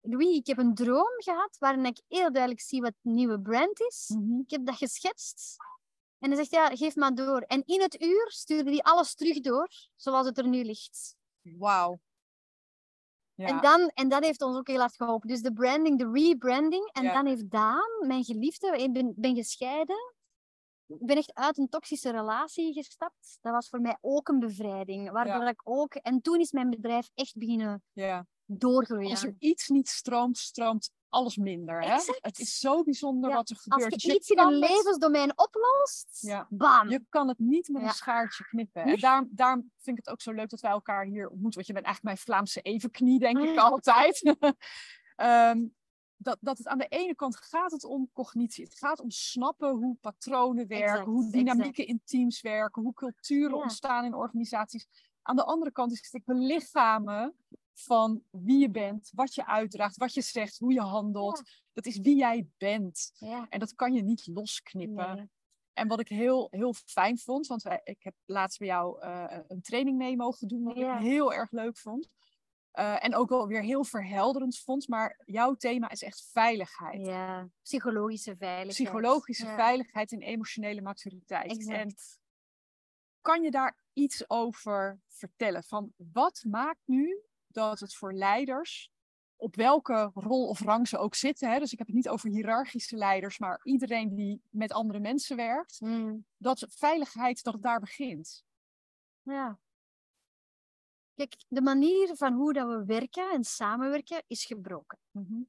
[0.00, 3.80] Louis, ik heb een droom gehad waarin ik heel duidelijk zie wat het nieuwe brand
[3.80, 4.08] is.
[4.08, 4.40] Mhm.
[4.40, 5.56] Ik heb dat geschetst.
[6.18, 7.40] En hij zegt, ja, geef maar door.
[7.40, 11.16] En in het uur stuurde hij alles terug door, zoals het er nu ligt.
[11.42, 12.00] Wauw.
[13.34, 13.46] Ja.
[13.46, 15.28] En, dan, en dat heeft ons ook heel hard geholpen.
[15.28, 16.90] Dus de branding, de rebranding.
[16.92, 17.12] En Ja.
[17.12, 20.14] dan heeft Daan, mijn geliefde, ik ben, ben gescheiden.
[20.86, 23.38] Ik ben echt uit een toxische relatie gestapt.
[23.40, 25.10] Dat was voor mij ook een bevrijding.
[25.10, 25.48] Waardoor Ja.
[25.48, 25.94] ik ook...
[25.94, 28.26] En toen is mijn bedrijf echt beginnen ja.
[28.44, 29.10] doorgroeien.
[29.10, 31.82] Als er iets niet stroomt, stroomt alles minder.
[31.82, 31.92] Hè?
[31.94, 32.18] Exact.
[32.22, 33.90] Het is zo bijzonder Ja, wat er Als gebeurt.
[33.90, 36.46] je Dus je iets in een levensdomein oplost, Ja.
[36.50, 36.88] bam.
[36.90, 38.82] Je kan het niet met een schaartje knippen.
[38.82, 41.54] En daarom, daarom vind ik het ook zo leuk dat wij elkaar hier ontmoeten.
[41.54, 43.64] Want je bent eigenlijk mijn Vlaamse evenknie, denk ik Ah.
[43.64, 44.22] altijd.
[45.16, 45.64] Ehm,
[46.16, 48.64] dat, dat het aan de ene kant gaat het om cognitie.
[48.64, 51.32] Het gaat om snappen hoe patronen werken, Exact, hoe exact.
[51.44, 53.62] dynamieken in teams werken, hoe culturen Ja.
[53.62, 54.86] ontstaan in organisaties.
[55.22, 57.34] Aan de andere kant is het het belichamen
[57.74, 61.42] van wie je bent, wat je uitdraagt, wat je zegt, hoe je handelt.
[61.72, 63.10] Dat is wie jij bent.
[63.14, 63.46] Ja.
[63.48, 65.16] En dat kan je niet losknippen.
[65.16, 65.30] Nee.
[65.72, 69.38] En wat ik heel, heel fijn vond, want wij, ik heb laatst bij jou eh,
[69.48, 70.96] een training mee mogen doen, wat Ja.
[70.96, 72.08] ik heel erg leuk vond.
[72.70, 74.88] Eh, en ook wel weer heel verhelderend vond.
[74.88, 77.06] Maar jouw thema is echt veiligheid.
[77.06, 78.68] Ja, psychologische veiligheid.
[78.88, 81.50] Psychologische Ja, veiligheid en emotionele maturiteit.
[81.50, 82.18] En Exact.
[83.20, 85.64] kan je daar iets over vertellen?
[85.64, 87.22] Van wat maakt nu
[87.54, 88.90] dat het voor leiders,
[89.36, 91.58] op welke rol of rang ze ook zitten, hè?
[91.58, 95.80] dus ik heb het niet over hiërarchische leiders, maar iedereen die met andere mensen werkt,
[95.80, 98.44] Mm, dat veiligheid, dat het daar begint.
[99.22, 99.58] ja.
[101.14, 104.98] Kijk, de manier van hoe dat we werken en samenwerken is gebroken.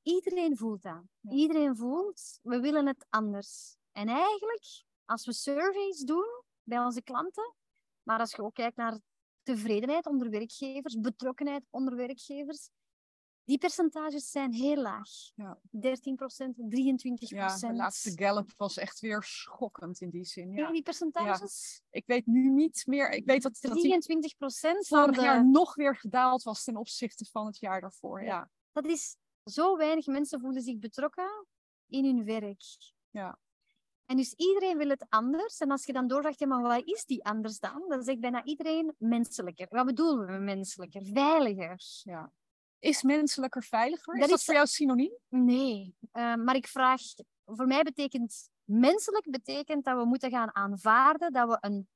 [0.04, 1.04] Iedereen voelt dat.
[1.20, 1.32] Ja.
[1.32, 3.78] Iedereen voelt, we willen het anders.
[3.92, 7.54] En eigenlijk, als we surveys doen bij onze klanten,
[8.04, 9.00] maar als je ook kijkt naar
[9.46, 12.70] tevredenheid onder werkgevers, betrokkenheid onder werkgevers,
[13.46, 15.10] die percentages zijn heel laag.
[15.36, 15.60] Ja.
[15.72, 15.82] 13% 23%
[17.14, 20.52] Ja, de laatste Gallup was echt weer schokkend in die zin.
[20.52, 20.72] Ja.
[20.72, 21.82] die percentages?
[21.90, 23.10] Ik weet nu niet meer.
[23.12, 25.22] Ik weet dat, dat die 23 procent van vorig de...
[25.22, 28.22] jaar nog weer gedaald was ten opzichte van het jaar daarvoor.
[28.22, 28.28] Ja.
[28.28, 28.50] Ja.
[28.72, 31.46] Dat is zo weinig mensen voelen zich betrokken
[31.88, 32.64] in hun werk.
[33.10, 33.40] Ja.
[34.06, 35.58] En dus iedereen wil het anders.
[35.58, 37.86] En als je dan doorvraagt, ja, maar wat is die anders dan?
[37.88, 39.68] Dan zegt bijna iedereen menselijker.
[39.70, 41.02] Wat bedoelen we met menselijker?
[41.14, 41.80] Veiliger.
[42.04, 42.32] ja.
[42.80, 44.14] Is menselijker veiliger?
[44.14, 45.18] Dat is dat is- voor jou synoniem?
[45.30, 47.02] Nee, eh, maar ik vraag,
[47.46, 51.88] voor mij betekent menselijk betekent dat we moeten gaan aanvaarden dat we een,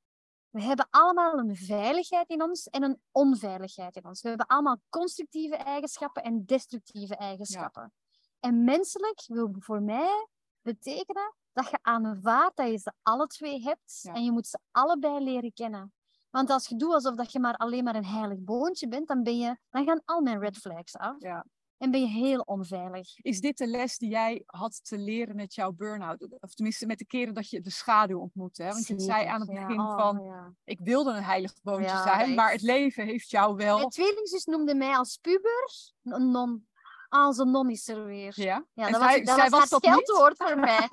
[0.49, 4.22] we hebben allemaal een veiligheid in ons en een onveiligheid in ons.
[4.22, 7.93] We hebben allemaal constructieve eigenschappen en destructieve eigenschappen.
[8.39, 10.28] En menselijk wil voor mij
[10.62, 14.14] betekenen dat je aanvaardt dat je ze alle twee hebt Ja.
[14.14, 15.93] en je moet ze allebei leren kennen.
[16.30, 19.24] Want als je doet alsof dat je maar alleen maar een heilig boontje bent, dan,
[19.24, 21.45] ben je, dan gaan al mijn red flags af Ja.
[21.78, 23.18] en ben je heel onveilig.
[23.22, 26.28] Is dit de les die jij had te leren met jouw burn-out?
[26.39, 28.64] Of tenminste met de keren dat je de schaduw ontmoette.
[28.64, 28.70] Hè?
[28.70, 29.66] Want je zei aan het ja.
[29.66, 30.53] begin Oh, van, ja.
[30.64, 33.78] ik wilde een heilig boontje Ja, zijn, maar het leven heeft jou wel...
[33.78, 36.68] Mijn tweelingzus noemde mij als puber een non.
[37.10, 38.34] Ah, zo'n non is er weer.
[38.36, 38.66] Ja?
[38.74, 40.89] Ja, En dat zij- was, dat zij was, was dat scheldwoord voor mij.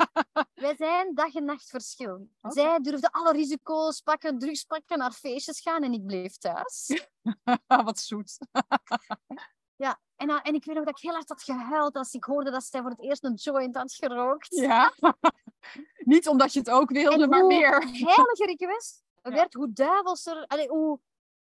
[0.55, 2.29] Wij zijn dag en nacht verschil.
[2.43, 7.07] Zij durfde alle risico's pakken, drugs pakken, naar feestjes gaan en ik bleef thuis.
[7.85, 8.37] Wat zoet.
[9.79, 12.25] Ja, en, dan- en ik weet nog dat ik heel hard had gehuild als ik
[12.25, 14.57] hoorde dat zij voor het eerst een joint had gerookt.
[14.57, 14.95] Ja.
[15.97, 17.79] Niet omdat je het ook wilde, En maar hoe meer.
[17.91, 19.31] heiliger ik Ja.
[19.31, 20.47] werd, hoe duivelser...
[20.47, 21.01] Allee, hoe,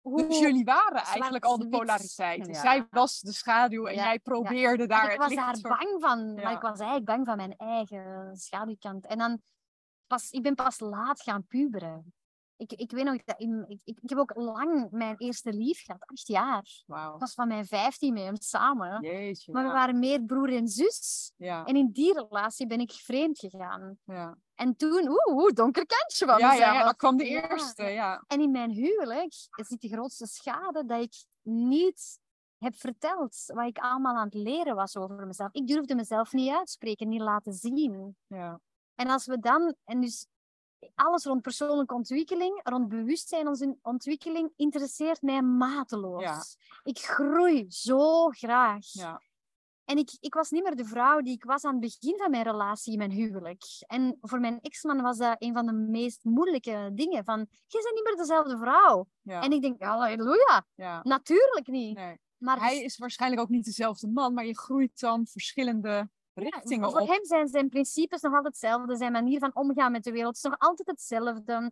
[0.03, 2.47] hoe, Dus jullie waren eigenlijk al de polariteit.
[2.47, 2.53] Ja.
[2.53, 5.69] Zij was de schaduw en Ja, jij probeerde daar ik het was licht daar voor-
[5.77, 6.43] bang van, Ja.
[6.43, 9.05] maar ik was eigenlijk bang van mijn eigen schaduwkant.
[9.05, 9.41] En dan
[10.07, 12.13] pas, ik ben pas laat gaan puberen.
[12.57, 15.83] Ik, ik weet nog, dat in, ik, ik, ik heb ook lang mijn eerste lief
[15.83, 16.83] gehad, acht jaar.
[16.85, 17.13] Wauw.
[17.13, 19.01] Ik was van mijn vijftien met hem samen.
[19.01, 19.51] Jeetje.
[19.51, 19.75] Maar we ja.
[19.75, 21.31] waren meer broer en zus.
[21.37, 23.97] Ja, En in die relatie ben ik vreemd gegaan.
[24.03, 24.37] ja.
[24.55, 27.83] En toen, oeh, oeh, donker kantje van Ja, ja, dan kwam de eerste.
[27.83, 28.23] Ja.
[28.27, 32.19] En in mijn huwelijk zit de grootste schade dat ik niet
[32.57, 35.53] heb verteld wat ik allemaal aan het leren was over mezelf.
[35.53, 38.17] Ik durfde mezelf niet uitspreken, niet laten zien.
[38.27, 38.59] Ja.
[38.95, 40.27] En als we dan, en dus
[40.95, 46.23] alles rond persoonlijke ontwikkeling, rond bewustzijn onze ontwikkeling, interesseert mij mateloos.
[46.23, 46.43] Ja.
[46.83, 48.85] Ik groei zo graag.
[48.91, 49.21] Ja.
[49.85, 52.31] En ik, ik was niet meer de vrouw die ik was aan het begin van
[52.31, 53.63] mijn relatie, in mijn huwelijk.
[53.87, 57.23] En voor mijn ex-man was dat een van de meest moeilijke dingen.
[57.23, 59.07] Van, je bent niet meer dezelfde vrouw.
[59.21, 59.41] Ja.
[59.41, 60.99] En ik denk, halleluja, ja.
[61.03, 61.97] natuurlijk niet.
[61.97, 62.19] Nee.
[62.37, 67.01] Maar Hij is waarschijnlijk ook niet dezelfde man, maar je groeit dan verschillende richtingen voor
[67.01, 68.95] hem zijn zijn principes nog altijd hetzelfde.
[68.95, 71.71] Zijn manier van omgaan met de wereld is nog altijd hetzelfde.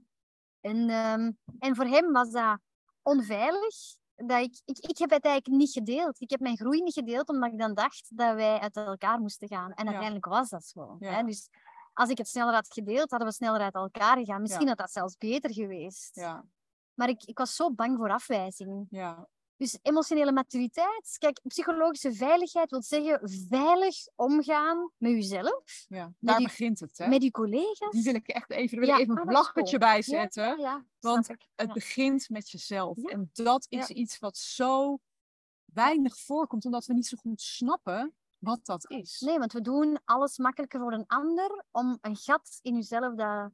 [0.62, 2.58] En, ehm, en voor hem was dat
[3.02, 3.76] onveilig.
[4.16, 6.22] Dat ik, ik, ik heb het eigenlijk niet gedeeld.
[6.22, 9.48] Ik heb mijn groei niet gedeeld, omdat ik dan dacht dat wij uit elkaar moesten
[9.48, 9.72] gaan.
[9.74, 9.90] En Ja.
[9.92, 10.96] uiteindelijk was dat zo.
[11.00, 11.12] Ja.
[11.14, 11.24] Hè?
[11.24, 11.50] Dus
[11.94, 14.42] als ik het sneller had gedeeld, hadden we sneller uit elkaar gegaan.
[14.42, 14.70] Misschien Ja.
[14.70, 16.16] had dat zelfs beter geweest.
[16.16, 16.46] Ja,
[16.94, 18.86] Maar ik, ik was zo bang voor afwijzing.
[18.90, 19.28] ja,
[19.62, 26.14] Dus emotionele maturiteit, kijk, psychologische veiligheid wil zeggen veilig omgaan met jezelf, ja.
[26.20, 27.08] Daar begint het, hè?
[27.08, 27.92] met je collega's.
[27.92, 29.92] Die wil ik echt even, wil Ja, ik even ah, een vlaggetje cool.
[29.92, 30.60] bij zetten.
[30.60, 31.28] Ja, want.
[31.56, 32.98] Het begint met jezelf.
[32.98, 35.00] En dat is iets wat zo
[35.66, 39.20] weinig voorkomt, omdat we niet zo goed snappen wat dat is.
[39.20, 43.52] Nee, want we doen alles makkelijker voor een ander om een gat in jezelf dat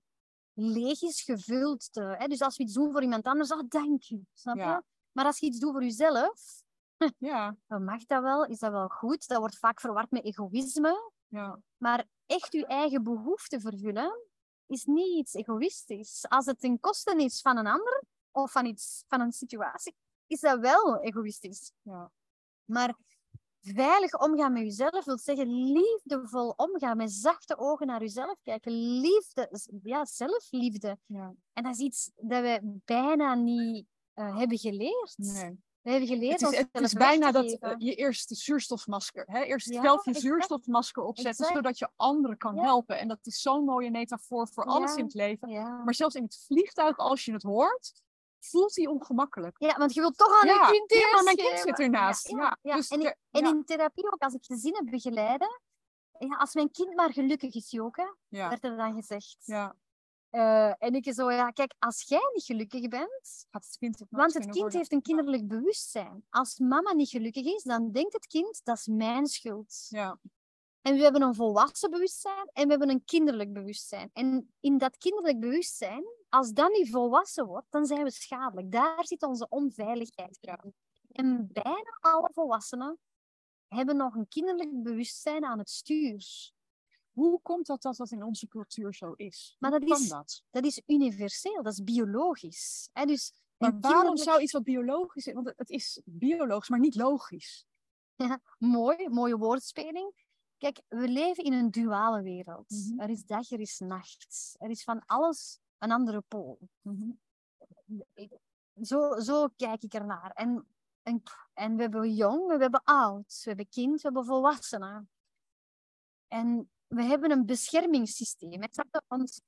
[0.53, 2.01] leeg is gevuld te...
[2.01, 2.27] Hè?
[2.27, 4.21] Dus als we iets doen voor iemand anders, oh, dank je.
[4.33, 4.75] Snap Ja.
[4.75, 4.95] je?
[5.17, 6.63] Maar als je iets doet voor jezelf,
[7.17, 9.27] Ja, dan mag dat wel, is dat wel goed.
[9.27, 11.11] Dat wordt vaak verward met egoïsme.
[11.27, 14.27] ja, Maar echt je eigen behoefte vervullen
[14.65, 16.25] is niet iets egoïstisch.
[16.27, 19.95] Als het ten koste is van een ander of van, iets, van een situatie,
[20.27, 21.71] is dat wel egoïstisch.
[21.81, 22.11] ja.
[22.65, 22.95] Maar
[23.61, 28.71] veilig omgaan met jezelf wil zeggen liefdevol omgaan, met zachte ogen naar jezelf kijken.
[28.99, 29.49] Liefde,
[29.83, 30.97] ja, zelfliefde.
[31.05, 31.33] ja.
[31.53, 33.85] En dat is iets dat we bijna niet
[34.17, 35.13] eh, hebben geleerd.
[35.17, 35.65] Nee.
[35.81, 39.41] We hebben geleerd Het is, het is bijna dat eh, je eerst de zuurstofmasker, hè?
[39.43, 41.53] eerst Ja, zelf je zuurstofmasker opzetten, Exact.
[41.53, 42.61] zodat je anderen kan Ja.
[42.61, 42.99] helpen.
[42.99, 44.97] En dat is zo'n mooie metafoor voor alles Ja.
[44.97, 45.49] in het leven.
[45.83, 48.01] Maar zelfs in het vliegtuig, als je het hoort,
[48.39, 49.55] voelt hij ongemakkelijk.
[49.59, 52.27] ja, want je wilt toch aan je kind ja, maar mijn kind zit ernaast.
[52.29, 55.61] Ja, dus en, in, en in therapie ook, als ik gezinnen begeleide,
[56.19, 59.37] ja, als mijn kind maar gelukkig is, Joke, Ja, werd er dan gezegd.
[59.45, 59.75] ja.
[60.29, 64.49] Eh, en ik zo, ja, kijk, als jij niet gelukkig bent, het kind want het
[64.49, 66.25] kind heeft een kinderlijk bewustzijn.
[66.29, 69.85] Als mama niet gelukkig is, dan denkt het kind, dat is mijn schuld.
[69.89, 70.19] Ja,
[70.81, 74.09] En we hebben een volwassen bewustzijn en we hebben een kinderlijk bewustzijn.
[74.13, 78.71] En in dat kinderlijk bewustzijn, als dat niet volwassen wordt, dan zijn we schadelijk.
[78.71, 80.49] Daar zit onze onveiligheid in.
[80.51, 80.71] Ja.
[81.11, 82.99] En bijna alle volwassenen
[83.67, 86.55] hebben nog een kinderlijk bewustzijn aan het stuur.
[87.17, 89.55] Hoe komt dat dat dat in onze cultuur zo is?
[89.59, 90.43] Maar dat is- dat?
[90.49, 92.89] Dat is universeel, dat is biologisch.
[92.93, 93.05] Hè?
[93.05, 95.33] Dus Maar waarom kinderlijk- zou iets wat biologisch is?
[95.33, 97.65] Want het- is biologisch, maar niet logisch.
[98.57, 100.25] Mooi, mooie woordspeling.
[100.57, 102.69] Kijk, we leven in een duale wereld.
[102.69, 102.99] Mhm.
[102.99, 104.55] Er is dag, er is nacht.
[104.59, 106.59] Er is van alles een andere pool.
[106.81, 107.11] Mhm.
[108.81, 110.31] Zo, zo kijk ik ernaar.
[110.31, 110.67] En,
[111.03, 115.09] en, en we hebben jong, we hebben oud, we hebben kind, we hebben volwassenen.
[116.27, 118.61] En we hebben een beschermingssysteem.
[119.07, 119.41] Want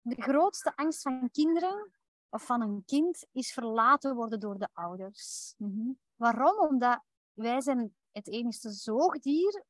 [0.00, 1.92] de grootste angst van kinderen
[2.28, 5.54] of van een kind is verlaten worden door de ouders.
[5.56, 5.92] Mhm.
[6.14, 6.58] Waarom?
[6.68, 9.64] Omdat wij zijn het enige zoogdier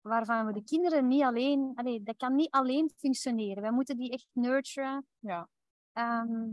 [0.00, 1.72] waarvan we de kinderen niet alleen...
[1.74, 3.62] Allee, dat kan niet alleen functioneren.
[3.62, 5.06] Wij moeten die echt nurturen.
[5.18, 5.48] Ja.
[5.92, 6.52] ehm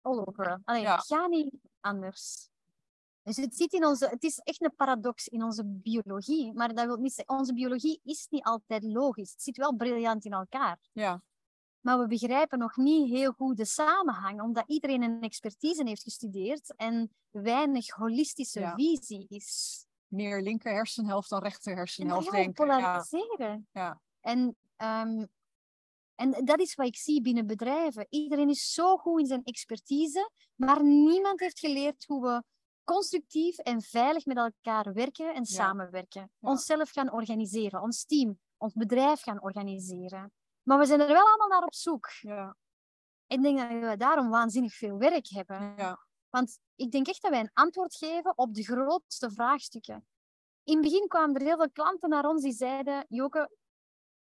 [0.00, 0.60] all over.
[0.64, 0.96] Allee, Ja.
[0.96, 2.50] Het gaat niet anders.
[3.24, 6.52] Dus het, zit in onze, het is echt een paradox in onze biologie.
[6.52, 7.38] Maar dat wil niet zeggen...
[7.38, 9.32] Onze biologie is niet altijd logisch.
[9.32, 10.78] Het zit wel briljant in elkaar.
[10.92, 11.22] Ja,
[11.80, 16.74] Maar we begrijpen nog niet heel goed de samenhang, omdat iedereen een expertise heeft gestudeerd
[16.76, 18.74] en weinig holistische Ja.
[18.74, 19.82] visie is.
[20.06, 22.66] meer linker hersenhelft dan rechter En hersenhelft ja, denken.
[22.66, 23.68] Ja, polariseren.
[23.72, 24.00] ja.
[24.20, 25.24] En, ehm,
[26.14, 28.06] en dat is wat ik zie binnen bedrijven.
[28.08, 32.42] Iedereen is zo goed in zijn expertise, maar niemand heeft geleerd hoe we
[32.84, 36.30] constructief en veilig met elkaar werken en samenwerken.
[36.40, 40.32] Onszelf gaan organiseren, ons team, ons bedrijf gaan organiseren.
[40.62, 42.08] Maar we zijn er wel allemaal naar op zoek.
[42.20, 42.56] ja,
[43.26, 45.74] Ik denk dat we daarom waanzinnig veel werk hebben.
[45.76, 46.06] ja.
[46.30, 50.06] Want ik denk echt dat wij een antwoord geven op de grootste vraagstukken.
[50.64, 53.56] In het begin kwamen er heel veel klanten naar ons die zeiden: Joke,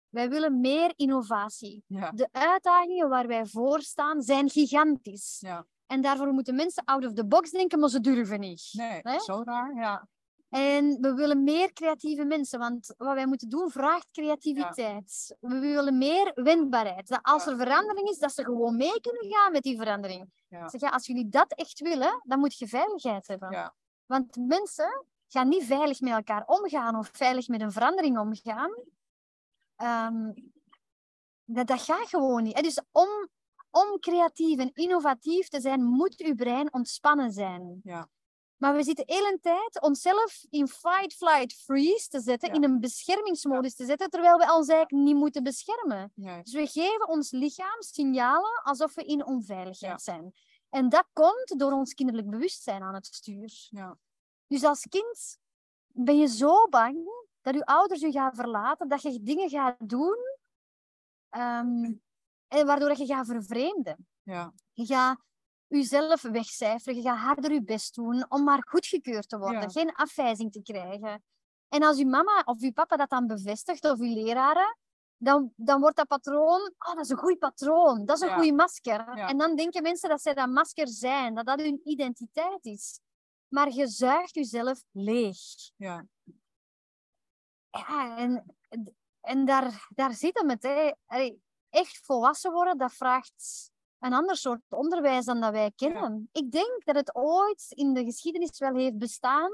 [0.10, 1.84] wij willen meer innovatie.
[1.88, 2.12] ja.
[2.12, 5.40] De uitdagingen waar wij voor staan zijn gigantisch.
[5.40, 5.66] ja.
[5.90, 8.70] En daarvoor moeten mensen out of the box denken, maar ze durven niet.
[8.72, 9.76] Nee, zo raar.
[9.76, 10.08] Ja,
[10.50, 15.38] En we willen meer creatieve mensen, want wat wij moeten doen vraagt creativiteit.
[15.40, 17.08] We willen meer wendbaarheid.
[17.08, 17.52] Dat als Ja.
[17.52, 20.32] er verandering is, dat ze gewoon mee kunnen gaan met die verandering.
[20.48, 20.68] Ja.
[20.70, 23.52] Zeg, ja, als jullie dat echt willen, dan moet je veiligheid hebben.
[23.52, 23.74] Ja.
[24.06, 28.72] Want mensen gaan niet veilig met elkaar omgaan of veilig met een verandering omgaan.
[29.76, 30.32] Ehm,
[31.46, 32.56] dat, dat gaat gewoon niet.
[32.56, 32.62] hè.
[32.62, 33.08] Dus om,
[33.72, 37.80] om creatief en innovatief te zijn, moet uw brein ontspannen zijn.
[37.84, 38.10] Ja.
[38.58, 42.56] Maar we zitten de hele tijd onszelf in fight, flight, freeze te zetten, Ja.
[42.56, 46.12] in een beschermingsmodus te zetten, terwijl we ons eigenlijk niet moeten beschermen.
[46.16, 50.14] Dus we geven ons lichaam signalen alsof we in onveiligheid Ja.
[50.14, 50.34] zijn.
[50.70, 53.68] En dat komt door ons kinderlijk bewustzijn aan het stuur.
[53.70, 53.98] Ja.
[54.48, 55.38] Dus als kind
[55.88, 56.98] ben je zo bang
[57.42, 60.18] dat je ouders je gaan verlaten, dat je dingen gaat doen,
[61.30, 61.94] ehm,
[62.50, 64.08] en waardoor dat je gaat vervreemden.
[64.24, 64.54] Ja.
[64.74, 65.20] Je gaat
[65.68, 69.68] jezelf wegcijferen, je gaat harder je best doen om maar goedgekeurd te worden, Ja.
[69.70, 71.24] geen afwijzing te krijgen.
[71.68, 74.78] En als je mama of je papa dat dan bevestigt, of je leraren,
[75.18, 78.36] dan, dan wordt dat patroon, oh, dat is een goed patroon, dat is een Ja.
[78.36, 79.18] goede masker.
[79.18, 79.28] Ja.
[79.28, 83.00] En dan denken mensen dat zij dat masker zijn, dat dat hun identiteit is.
[83.48, 85.38] Maar je zuigt jezelf leeg.
[85.76, 86.06] Ja.
[87.70, 88.56] Ja, en,
[89.22, 90.64] en daar, daar zit hem het.
[90.64, 90.92] Hè.
[91.06, 96.30] Allee, echt volwassen worden, dat vraagt een ander soort onderwijs dan dat wij kennen.
[96.32, 99.52] Ik denk dat het ooit in de geschiedenis wel heeft bestaan.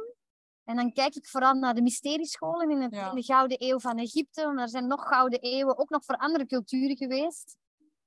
[0.64, 3.10] En dan kijk ik vooral naar de mysteriescholen in, het, Ja.
[3.10, 4.46] in de Gouden Eeuw van Egypte.
[4.46, 7.58] Want er zijn nog Gouden Eeuwen, ook nog voor andere culturen geweest.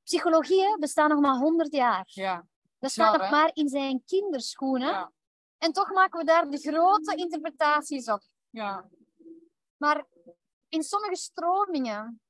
[0.03, 2.03] Psychologie bestaat nog maar 100 jaar.
[2.07, 2.47] Ja.
[2.79, 4.89] Dat staat nog maar in zijn kinderschoenen.
[4.89, 5.13] Ja.
[5.59, 8.23] En toch maken we daar de grote interpretaties op.
[8.51, 8.89] Ja.
[9.77, 10.07] Maar
[10.69, 12.21] in sommige stromingen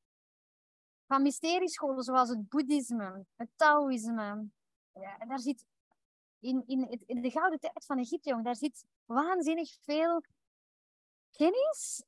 [1.09, 4.49] van mysteriescholen, zoals het boeddhisme, het taoïsme,
[4.93, 5.65] ja, daar zit
[6.39, 10.23] in, in, het- in de gouden tijd van Egypte, jong, daar zit waanzinnig veel
[11.31, 12.03] kennis.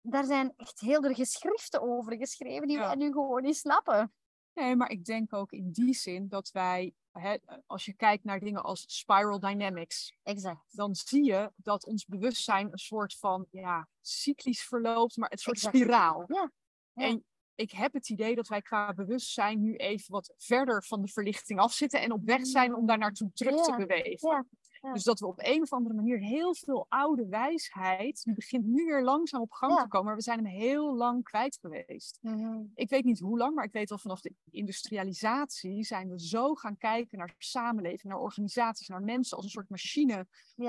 [0.00, 2.86] Daar zijn echt heel veel geschriften over geschreven die Ja.
[2.86, 4.14] wij nu gewoon niet snappen.
[4.52, 7.36] Nee, maar ik denk ook in die zin dat wij, hè,
[7.66, 10.76] als je kijkt naar dingen als spiral dynamics, Exact.
[10.76, 15.56] dan zie je dat ons bewustzijn een soort van ja, cyclisch verloopt, maar een soort
[15.56, 15.76] Exact.
[15.76, 16.24] spiraal.
[16.26, 16.52] Ja,
[16.92, 17.04] ja.
[17.06, 17.24] En
[17.60, 21.58] ik heb het idee dat wij qua bewustzijn nu even wat verder van de verlichting
[21.58, 24.28] afzitten en op weg zijn om daar naartoe terug te bewegen.
[24.30, 24.44] ja,
[24.80, 24.92] ja.
[24.92, 28.84] Dus dat we op een of andere manier heel veel oude wijsheid, die begint nu
[28.84, 29.82] weer langzaam op gang Ja.
[29.82, 32.62] te komen, maar we zijn hem heel lang kwijt geweest Mhm.
[32.74, 36.54] ik weet niet hoe lang, maar ik weet wel vanaf de industrialisatie zijn we zo
[36.54, 40.26] gaan kijken naar samenleving, naar organisaties, naar mensen als een soort machine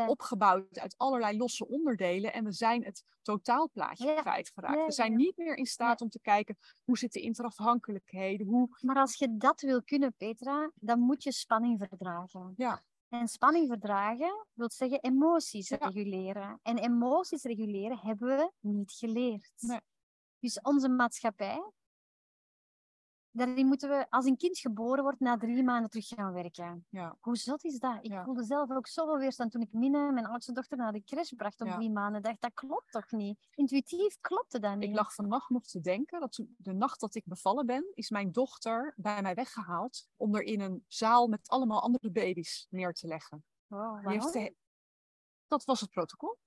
[0.08, 2.34] opgebouwd uit allerlei losse onderdelen.
[2.34, 4.22] En we zijn het totaalplaatje Ja.
[4.22, 4.86] kwijtgeraakt.
[4.86, 8.68] We zijn niet meer in staat om te kijken hoe zitten interafhankelijkheden, hoe...
[8.82, 12.54] Maar als je dat wil kunnen, Petra, dan moet je spanning verdragen.
[12.58, 12.82] Ja.
[13.12, 15.76] En spanning verdragen wil zeggen emoties Ja.
[15.78, 16.60] reguleren.
[16.64, 19.52] En emoties reguleren hebben we niet geleerd.
[19.58, 19.80] Nee.
[20.40, 21.72] Dus onze maatschappij,
[23.32, 26.86] daarin moeten we, als een kind geboren wordt, na drie maanden terug gaan werken.
[26.90, 27.18] Ja.
[27.20, 27.98] Hoe zot is dat?
[28.02, 28.24] Ik Ja.
[28.24, 31.62] voelde zelf ook zoveel weerstand toen ik Minne, mijn oudste dochter, naar de crash bracht
[31.62, 31.76] op Ja.
[31.76, 32.22] drie maanden.
[32.22, 33.48] Dacht, dat klopt toch niet?
[33.56, 34.90] Intuïtief klopte dat niet.
[34.90, 38.32] Ik lag vannacht nog te denken dat de nacht dat ik bevallen ben, is mijn
[38.32, 43.08] dochter bij mij weggehaald om er in een zaal met allemaal andere baby's neer te
[43.08, 43.44] leggen.
[43.68, 44.54] Wow, waarom?
[45.48, 46.38] Dat was het protocol.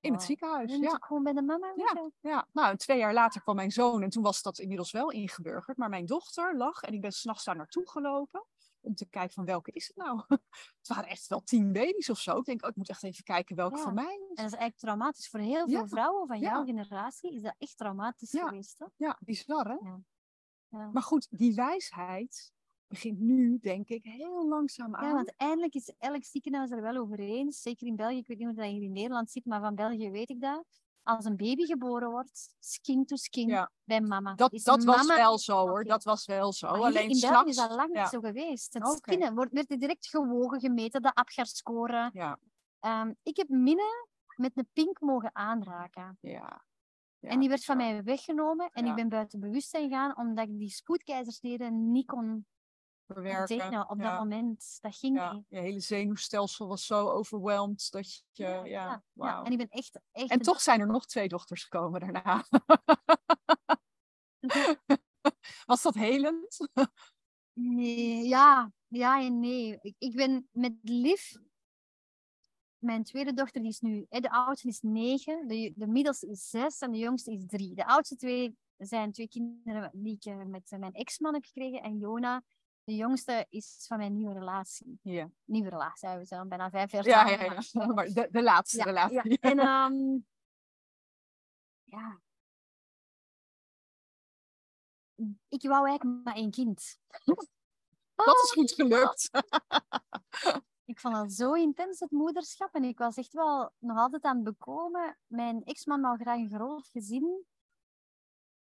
[0.00, 0.96] In het ziekenhuis, ja.
[1.00, 2.10] gewoon bij de mama Ja.
[2.20, 5.10] Ja, nou, en twee jaar later kwam mijn zoon en toen was dat inmiddels wel
[5.10, 5.76] ingeburgerd.
[5.76, 8.44] Maar mijn dochter lag en ik ben s'nachts daar naartoe gelopen
[8.80, 10.22] om te kijken van welke is het nou?
[10.78, 12.38] Het waren echt wel tien baby's of zo.
[12.38, 13.82] Ik denk, oh, ik moet echt even kijken welke Ja.
[13.82, 14.26] voor mij En is.
[14.28, 16.50] dat is eigenlijk traumatisch voor heel Ja, veel vrouwen van ja.
[16.50, 17.34] jouw generatie.
[17.34, 18.78] Is dat echt traumatisch geweest?
[18.78, 18.86] Hè?
[18.96, 19.88] Ja, bizar hè?
[19.88, 20.00] Ja.
[20.68, 20.90] Ja.
[20.92, 22.52] Maar goed, die wijsheid
[22.88, 25.06] begint nu, denk ik, heel langzaam aan.
[25.08, 27.62] Ja, want eindelijk is elk ziekenhuis er wel over eens.
[27.62, 30.10] Zeker in België, ik weet niet hoe dat hier in Nederland zit, maar van België
[30.10, 30.64] weet ik dat.
[31.02, 33.70] Als een baby geboren wordt, skin to skin Ja.
[33.84, 34.34] bij mama.
[34.34, 36.66] dat Is dat was wel zo hoor, dat was wel zo.
[36.66, 38.00] Alleen in België is dat lang ja.
[38.00, 38.74] niet zo geweest.
[38.74, 42.10] Het skinnen wordt, werd er direct gewogen, gemeten, de Apgar-score.
[42.12, 42.38] Ja,
[42.80, 46.18] Ehm, ik heb Minne met een pink mogen aanraken.
[46.20, 46.64] ja.
[47.18, 48.90] ja, en die werd van mij weggenomen en Ja.
[48.90, 52.46] ik ben buiten bewustzijn gegaan omdat ik die spoedkeizersneden niet kon
[53.14, 53.58] Verwerken.
[53.58, 54.10] tekenen op ja.
[54.10, 54.78] dat moment.
[54.80, 55.44] Dat ging Ja, niet.
[55.48, 58.44] je hele zenuwstelsel was zo overwhelmed dat je...
[58.64, 59.44] Ja, ja.
[59.44, 60.00] En ik ben echt...
[60.12, 62.44] echt En toch zijn er nog twee dochters gekomen daarna.
[65.66, 66.68] Was dat helend?
[67.52, 69.78] Nee, ja, ja en nee.
[69.80, 71.32] Ik, ik ben met Liv,
[72.78, 76.78] mijn tweede dochter, die is nu, de oudste is negen, de, de middelste is zes
[76.78, 77.74] en de jongste is drie.
[77.74, 81.82] De oudste twee zijn twee kinderen die ik eh, met eh, mijn ex-man heb gekregen.
[81.82, 82.42] En Jona,
[82.88, 84.98] de jongste, is van mijn nieuwe relatie.
[85.02, 87.86] Ja, Nieuwe relatie, we zijn bijna vijf jaar ja, ja, ja.
[87.94, 89.36] maar- de, de laatste relatie.
[89.40, 89.50] ja.
[89.50, 90.18] En ehm,
[91.84, 92.20] ja.
[95.48, 96.98] Ik wou eigenlijk maar één kind.
[98.14, 99.30] Dat is goed gelukt.
[100.84, 102.74] Ik vond dat zo intens, het moederschap.
[102.74, 105.18] En ik was echt wel nog altijd aan het bekomen.
[105.26, 107.46] Mijn ex-man wou graag een groot gezin.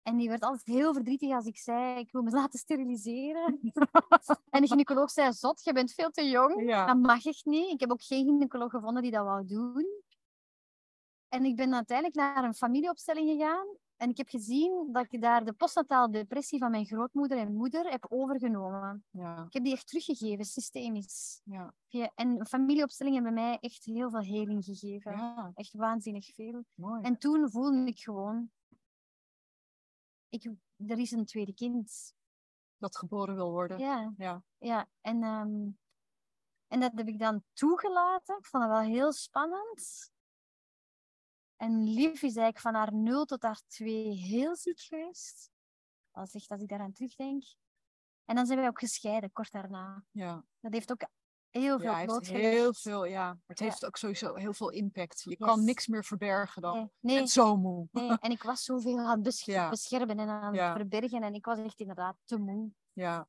[0.03, 3.59] En die werd altijd heel verdrietig als ik zei, ik wil me laten steriliseren.
[4.49, 6.63] en de gynaecoloog zei, zot, je bent veel te jong.
[6.69, 6.85] Ja.
[6.85, 7.71] Dat mag echt niet.
[7.71, 9.85] Ik heb ook geen gynaecoloog gevonden die dat wou doen.
[11.27, 13.67] En ik ben uiteindelijk naar een familieopstelling gegaan.
[13.97, 17.91] En ik heb gezien dat ik daar de postnatale depressie van mijn grootmoeder en moeder
[17.91, 19.03] heb overgenomen.
[19.11, 19.43] Ja.
[19.47, 21.41] Ik heb die echt teruggegeven, systemisch.
[21.43, 21.73] Ja.
[22.15, 25.11] En familieopstellingen hebben mij echt heel veel heling gegeven.
[25.11, 26.63] ja, Echt waanzinnig veel.
[26.73, 27.01] mooi.
[27.01, 28.49] En toen voelde ik gewoon...
[30.29, 30.51] Ik,
[30.87, 32.13] er is een tweede kind.
[32.77, 33.79] Dat geboren wil worden.
[33.79, 34.43] Ja, Ja.
[34.57, 34.89] ja.
[35.01, 35.69] En, ehm,
[36.67, 38.37] en dat heb ik dan toegelaten.
[38.37, 40.11] Ik vond het wel heel spannend.
[41.55, 45.51] En Lief is eigenlijk van haar 0 tot haar 2 heel ziek geweest.
[46.11, 47.43] Als, echt, als ik daaraan terugdenk.
[48.25, 50.05] En dan zijn wij ook gescheiden, kort daarna.
[50.11, 50.45] ja.
[50.59, 51.07] Dat heeft ook
[51.51, 53.25] heel veel Ja, heeft heel veel, ja.
[53.25, 53.65] Maar het Ja.
[53.65, 55.21] heeft ook sowieso heel veel impact.
[55.23, 56.91] Je kan niks meer verbergen dan.
[56.99, 57.87] Nee, nee, zo moe.
[57.91, 58.09] nee.
[58.19, 59.69] En ik was zoveel aan het Ja.
[59.69, 61.21] beschermen en aan het verbergen.
[61.23, 62.69] En ik was echt inderdaad te moe.
[62.93, 63.27] Ja.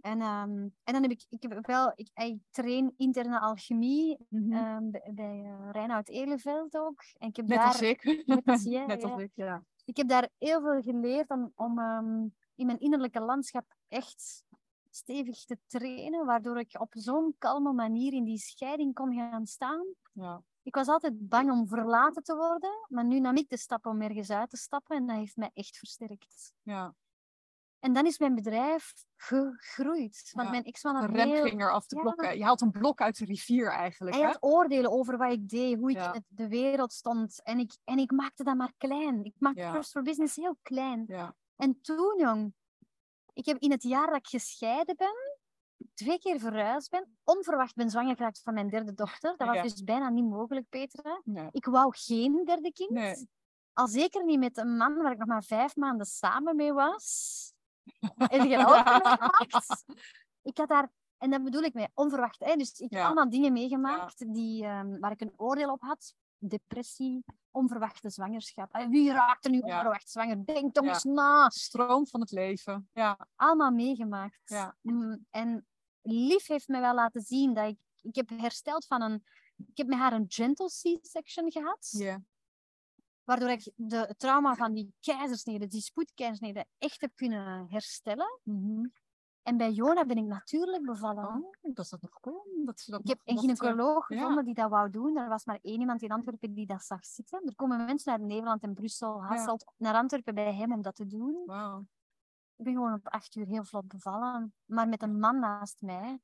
[0.00, 0.50] En, ehm,
[0.84, 4.52] en dan heb ik, ik heb wel, ik, ik train interne alchemie Mhm.
[4.52, 7.02] ehm, bij, bij Reinoud Eleveld ook.
[7.16, 8.22] En ik heb Net daar, als ik.
[8.26, 9.18] Net als jij, Net als ja.
[9.18, 9.64] ik, ja.
[9.84, 14.44] ik heb daar heel veel geleerd om, om ehm, in mijn innerlijke landschap echt
[14.90, 19.86] stevig te trainen, waardoor ik op zo'n kalme manier in die scheiding kon gaan staan.
[20.12, 20.42] ja.
[20.62, 24.02] Ik was altijd bang om verlaten te worden, maar nu nam ik de stap om
[24.02, 26.52] ergens uit te stappen en dat heeft mij echt versterkt.
[26.62, 26.94] ja.
[27.78, 30.30] En dan is mijn bedrijf gegroeid.
[30.34, 31.58] Want Ja, mijn ex-man De had heel...
[31.58, 32.00] er af te Ja.
[32.02, 32.38] blokken.
[32.38, 34.16] Je haalt een blok uit de rivier eigenlijk.
[34.16, 34.30] Hij Hè?
[34.30, 36.06] had oordelen over wat ik deed, hoe ik Ja.
[36.06, 37.42] in het- de wereld stond.
[37.42, 39.24] En ik, en ik maakte dat maar klein.
[39.24, 39.68] Ik maakte.
[39.72, 41.04] Trust for Business heel klein.
[41.06, 41.34] Ja.
[41.56, 42.54] En toen, jong,
[43.38, 45.14] ik heb in het jaar dat ik gescheiden ben,
[45.94, 49.36] twee keer verhuisd ben, onverwacht ben zwanger geraakt van mijn derde dochter.
[49.36, 49.62] Dat was Ja.
[49.62, 51.20] dus bijna niet mogelijk, Petra.
[51.24, 51.48] Nee.
[51.50, 52.90] Ik wou geen derde kind.
[52.90, 53.28] Nee.
[53.72, 57.52] Al zeker niet met een man waar ik nog maar vijf maanden samen mee was.
[58.14, 59.84] Heb je dat meegemaakt?
[60.42, 62.44] Ik had daar, en dat bedoel ik mee, onverwacht.
[62.44, 62.56] Hè?
[62.56, 63.06] Dus ik heb Ja.
[63.06, 66.14] allemaal dingen meegemaakt die, ehm, waar ik een oordeel op had.
[66.38, 68.86] Depressie, onverwachte zwangerschap.
[68.88, 69.76] Wie raakt er nu Ja.
[69.76, 70.44] onverwacht zwanger?
[70.44, 71.48] Denk toch eens na.
[71.48, 72.88] Stroom van het leven.
[72.92, 73.28] Ja.
[73.36, 74.40] Allemaal meegemaakt.
[74.44, 74.76] Ja.
[74.80, 75.66] Mm, En
[76.02, 77.78] Lief heeft me wel laten zien dat ik...
[78.00, 79.24] Ik heb hersteld van een...
[79.56, 81.88] Ik heb met haar een gentle C-section gehad.
[81.90, 82.20] Ja.
[83.24, 88.40] Waardoor ik de trauma van die keizersnede, die spoedkeizersnede, echt heb kunnen herstellen.
[88.42, 88.86] Mhm.
[89.48, 91.56] En bij Jona ben ik natuurlijk bevallen.
[91.60, 92.64] Dat is dat nog kon.
[92.64, 94.16] Dat dat Ik heb een gynaecoloog ja.
[94.16, 95.16] gevonden die dat wou doen.
[95.16, 97.42] Er was maar één iemand in Antwerpen die dat zag zitten.
[97.46, 101.06] Er komen mensen uit Nederland en Brussel, Hasselt, naar Antwerpen bij hem om dat te
[101.06, 101.42] doen.
[102.56, 104.54] Ik ben gewoon op acht uur heel vlot bevallen.
[104.64, 106.20] Maar met een man naast mij,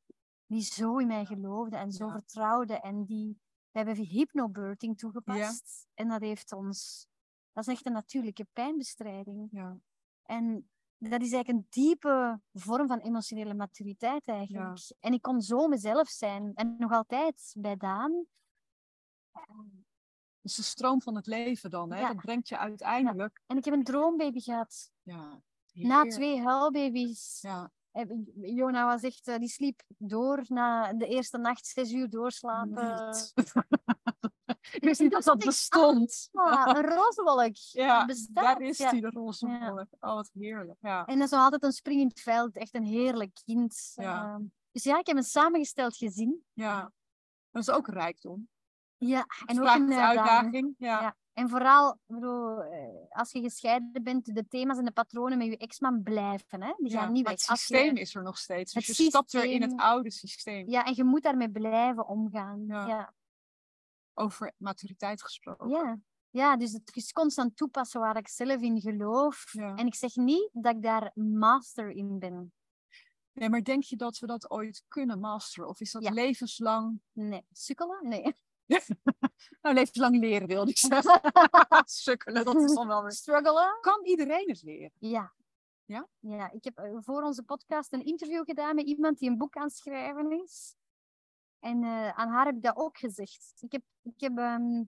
[0.47, 2.12] die zo in mij geloofde en zo Ja.
[2.12, 2.81] vertrouwde.
[2.81, 5.87] En die, we hebben hypnobirthing toegepast.
[5.95, 7.09] En dat heeft ons...
[7.53, 9.49] Dat is echt een natuurlijke pijnbestrijding.
[9.51, 9.77] Ja.
[10.22, 10.68] En
[11.11, 14.93] dat is eigenlijk een diepe vorm van emotionele maturiteit eigenlijk.
[15.01, 16.53] En ik kon zo mezelf zijn.
[16.55, 18.27] En nog altijd bij Daan.
[20.41, 21.93] Dus de stroom van het leven dan.
[21.93, 22.01] Hè?
[22.01, 22.07] Ja.
[22.09, 23.41] Dat brengt je uiteindelijk.
[23.47, 24.93] En ik heb een droombaby gehad.
[25.03, 25.43] Ja.
[25.73, 27.39] Na twee huilbaby's.
[27.41, 27.73] Ja.
[28.41, 33.15] Jona was echt, eh, die sliep door na de eerste nacht, zes uur doorslapen.
[34.73, 36.29] Ik wist niet dat dat bestond.
[36.33, 37.57] Ah, een rozenwolk.
[37.57, 39.87] Ja, bestaat, daar is die, de roze Ja.
[40.01, 40.79] Oh, wat heerlijk.
[40.81, 41.07] Ja.
[41.07, 43.93] En dat is altijd een springend veld, echt een heerlijk kind.
[43.95, 44.25] Ja.
[44.25, 44.43] Ehm,
[44.73, 46.45] dus ja, ik heb een samengesteld gezin.
[46.53, 46.93] ja.
[47.51, 48.49] Dat is ook rijkdom.
[48.97, 50.19] Ja, en ook een uitdaging.
[50.19, 50.75] uitdaging.
[50.79, 51.01] Ja.
[51.01, 51.17] Ja.
[51.35, 55.57] En vooral, bedoel, eh, als je gescheiden bent, de thema's en de patronen met je
[55.57, 56.62] ex-man blijven.
[56.62, 56.72] Hè?
[56.76, 57.32] Die Ja, gaan niet weg.
[57.32, 58.72] het je- systeem is er nog steeds.
[58.72, 60.68] Dus Het je stapt weer in het oude systeem.
[60.68, 62.64] Ja, en je moet daarmee blijven omgaan.
[62.66, 62.87] Ja.
[62.87, 63.14] Ja,
[64.14, 65.68] Over maturiteit gesproken.
[65.68, 65.99] ja.
[66.30, 69.53] ja dus het is constant toepassen waar ik zelf in geloof.
[69.53, 69.74] Ja.
[69.74, 72.53] En ik zeg niet dat ik daar master in ben.
[73.32, 75.68] Nee, maar denk je dat we dat ooit kunnen masteren?
[75.68, 77.01] Of is dat levenslang?
[77.12, 78.09] Nee, sukkelen?
[78.09, 78.22] Nee.
[79.62, 81.21] Nou, levenslang leren wilde ik zeggen.
[81.85, 83.12] Sukkelen, dat is dan wel weer...
[83.12, 83.79] Struggelen?
[83.81, 84.93] Kan iedereen het leren?
[84.99, 85.35] Ja.
[85.85, 86.09] Ja?
[86.19, 89.57] Ja, ik heb eh, voor onze podcast een interview gedaan met iemand die een boek
[89.57, 90.77] aan het schrijven is.
[91.59, 93.53] En eh, aan haar heb ik dat ook gezegd.
[93.61, 94.81] Ik, heb, ik, heb, ehm,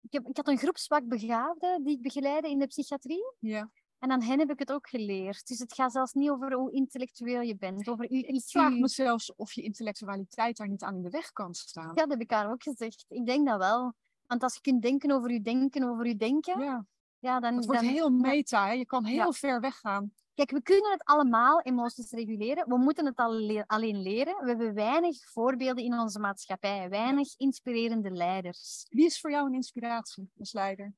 [0.00, 3.34] ik, heb, ik had een groep zwak begaafden die ik begeleide in de psychiatrie.
[3.38, 3.70] Ja.
[4.06, 5.46] En aan hen heb ik het ook geleerd.
[5.46, 9.34] Dus het gaat zelfs niet over hoe intellectueel je bent, over Ik vraag me zelfs
[9.34, 11.86] of je intellectualiteit daar niet aan in de weg kan staan.
[11.86, 13.04] Ja, dat heb ik haar ook gezegd.
[13.08, 13.94] Ik denk dat wel.
[14.26, 16.86] Want als je kunt denken over je denken, over je denken, ja,
[17.18, 17.56] Ja, dan...
[17.56, 17.90] het wordt dan...
[17.90, 18.66] heel meta.
[18.66, 18.72] Hè?
[18.72, 19.32] Je kan heel Ja.
[19.32, 20.12] ver weggaan.
[20.34, 22.68] Kijk, we kunnen het allemaal, emoties reguleren.
[22.68, 24.36] We moeten het alle- alleen leren.
[24.40, 26.88] We hebben weinig voorbeelden in onze maatschappij.
[26.88, 28.86] Weinig inspirerende leiders.
[28.88, 30.94] Wie is voor jou een inspiratie als leider?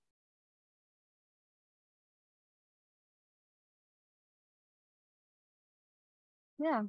[6.59, 6.87] Ja.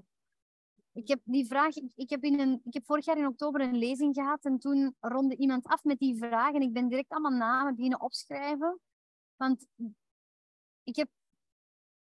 [0.91, 3.77] Ik heb die vraag, ik, heb in een, ik heb vorig jaar in oktober een
[3.77, 7.31] lezing gehad en toen ronde iemand af met die vraag en ik ben direct allemaal
[7.31, 8.79] namen beginnen opschrijven.
[9.35, 9.67] Want
[10.83, 11.09] ik heb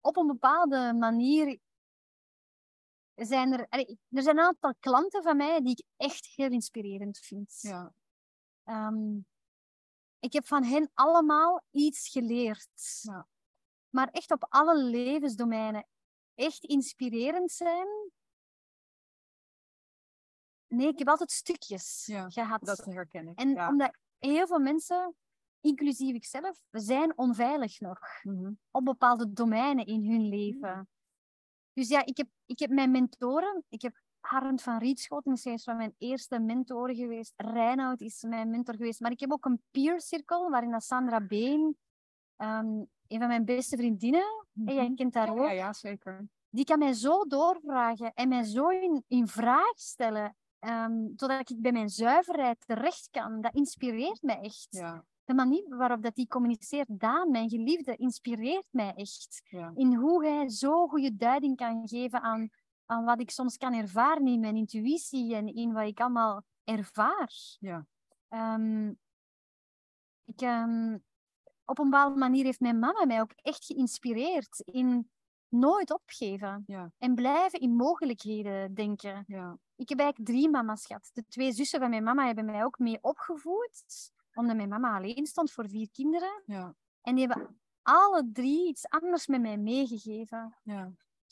[0.01, 1.59] op een bepaalde manier
[3.15, 3.67] zijn er,
[4.09, 7.59] er zijn een aantal klanten van mij die ik echt heel inspirerend vind.
[7.61, 7.95] Ja.
[8.65, 9.19] Ehm,
[10.19, 13.01] ik heb van hen allemaal iets geleerd.
[13.03, 13.29] Ja.
[13.89, 15.87] Maar echt op alle levensdomeinen.
[16.35, 17.89] Echt inspirerend zijn.
[20.67, 22.61] Nee, ik heb altijd stukjes Ja, gehad.
[22.65, 23.39] Dat herken ik.
[23.39, 23.69] En ja.
[23.69, 25.15] omdat heel veel mensen,
[25.61, 28.53] inclusief ikzelf, we zijn onveilig nog Mhm.
[28.71, 30.89] op bepaalde domeinen in hun leven.
[31.73, 33.65] Dus ja, ik heb, ik heb mijn mentoren.
[33.69, 37.33] Ik heb Harend van Rietschoten is een van mijn eerste mentoren geweest.
[37.37, 39.01] Reinoud is mijn mentor geweest.
[39.01, 41.79] Maar ik heb ook een peer circle waarin Sandra Been,
[42.43, 42.67] ehm,
[43.09, 44.95] een van mijn beste vriendinnen, en jij Mhm.
[44.95, 46.29] kent haar ook, ja, ja, zeker.
[46.51, 50.37] die kan mij zo doorvragen en mij zo in, in vraag stellen.
[50.59, 53.41] ehm, totdat ik bij mijn zuiverheid terecht kan.
[53.41, 54.67] Dat inspireert mij echt.
[54.71, 59.41] Ja, De manier waarop dat die communiceert, Daan, mijn geliefde, inspireert mij echt.
[59.45, 59.73] ja.
[59.75, 62.49] In hoe hij zo goede duiding kan geven aan,
[62.87, 67.33] aan wat ik soms kan ervaren in mijn intuïtie en in wat ik allemaal ervaar.
[67.59, 67.87] Ja.
[68.29, 68.89] Ehm,
[70.25, 70.99] ik, ehm,
[71.73, 75.11] op een bepaalde manier heeft mijn mama mij ook echt geïnspireerd in
[75.49, 76.93] nooit opgeven Ja.
[76.99, 79.25] en blijven in mogelijkheden denken.
[79.27, 79.59] ja.
[79.77, 81.11] Ik heb eigenlijk drie mama's gehad.
[81.13, 85.27] De twee zussen van mijn mama hebben mij ook mee opgevoed, omdat mijn mama alleen
[85.27, 86.43] stond voor vier kinderen.
[86.47, 86.75] ja.
[87.03, 90.57] En die hebben alle drie iets anders met mij meegegeven.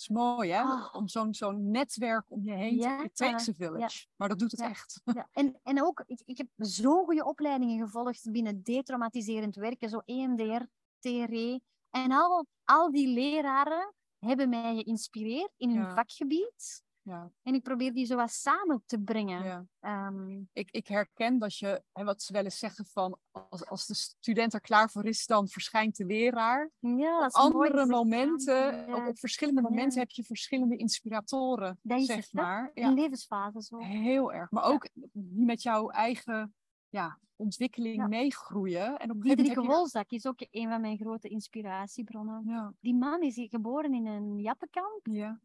[0.08, 0.94] Ja, het is mooi hè, Ah.
[0.94, 4.06] om zo'n zo'n netwerk om je heen te Ja, It takes a village.
[4.16, 4.68] Maar dat doet het Ja.
[4.68, 5.00] echt.
[5.16, 10.00] Ja, en, en ook, ik, ik heb zo'n goede opleidingen gevolgd binnen detraumatiserend werken, zo
[10.04, 10.62] EMDR,
[10.98, 11.60] TRE.
[11.90, 15.94] En al, al die leraren hebben mij geïnspireerd in hun Ja.
[15.94, 16.82] vakgebied.
[17.10, 19.44] Ja, En ik probeer die zo wat samen te brengen.
[19.44, 19.66] ja.
[19.80, 23.86] Ehm, Ik, ik herken dat je, hè, wat ze wel eens zeggen van, als, als
[23.86, 26.70] de student er klaar voor is, dan verschijnt de leraar.
[26.78, 28.94] ja, dat Op mooi andere momenten, ja.
[28.96, 32.70] op, op verschillende momenten heb je verschillende inspiratoren, is zeg maar.
[32.74, 33.78] In Ja, levensfase zo.
[33.78, 34.50] heel erg.
[34.50, 36.54] Maar ook die met jouw eigen
[36.88, 38.06] ja, ontwikkeling Ja.
[38.06, 38.86] meegroeien.
[38.98, 39.70] En op een gegeven Diederik moment heb je...
[39.76, 42.42] Wolzak is ook een van mijn grote inspiratiebronnen.
[42.46, 45.40] Ja, Die man is hier geboren in een jappenkamp ja.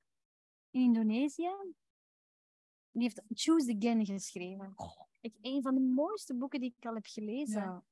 [0.76, 1.52] In Indonesië.
[2.92, 4.76] Die heeft Choose Again geschreven.
[5.22, 7.62] Ik, een van de mooiste boeken die ik al heb gelezen.
[7.62, 7.84] ja.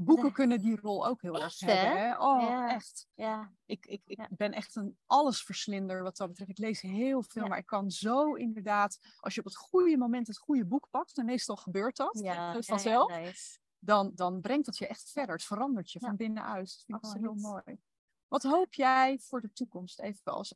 [0.00, 1.98] Boeken kunnen die rol ook heel erg hebben.
[1.98, 2.18] hè?
[2.18, 2.68] Oh, Ja.
[2.74, 3.08] echt.
[3.14, 6.50] Ja, Ik, ik, ik ben echt een allesverslinder wat dat betreft.
[6.50, 10.26] Ik lees heel veel, maar ik kan zo inderdaad, als je op het goede moment
[10.26, 13.12] het goede boek pakt, en meestal gebeurt dat ja, vanzelf,
[13.78, 15.34] dan, dan brengt dat je echt verder.
[15.34, 16.84] Het verandert je van binnenuit.
[16.86, 17.80] Dat vind ik wel heel mooi.
[18.28, 20.00] Wat hoop jij voor de toekomst?
[20.00, 20.54] Even als,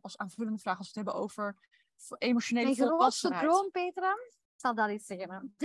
[0.00, 1.56] als aanvullende vraag, als we het hebben over
[2.18, 3.42] emotionele Mijn grootste volwassenheid.
[3.42, 4.14] droom, Petra,
[4.56, 5.56] zal dat eens zeggen,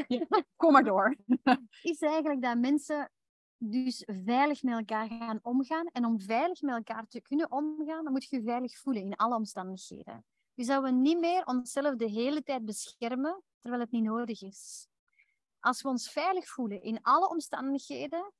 [0.56, 1.16] Kom maar door.
[1.82, 3.12] is eigenlijk dat mensen
[3.58, 5.88] dus veilig met elkaar gaan omgaan.
[5.88, 9.16] En om veilig met elkaar te kunnen omgaan, dan moet je je veilig voelen in
[9.16, 10.26] alle omstandigheden.
[10.54, 14.88] Dus dat we niet meer onszelf de hele tijd beschermen, terwijl het niet nodig is.
[15.60, 18.34] Als we ons veilig voelen in alle omstandigheden,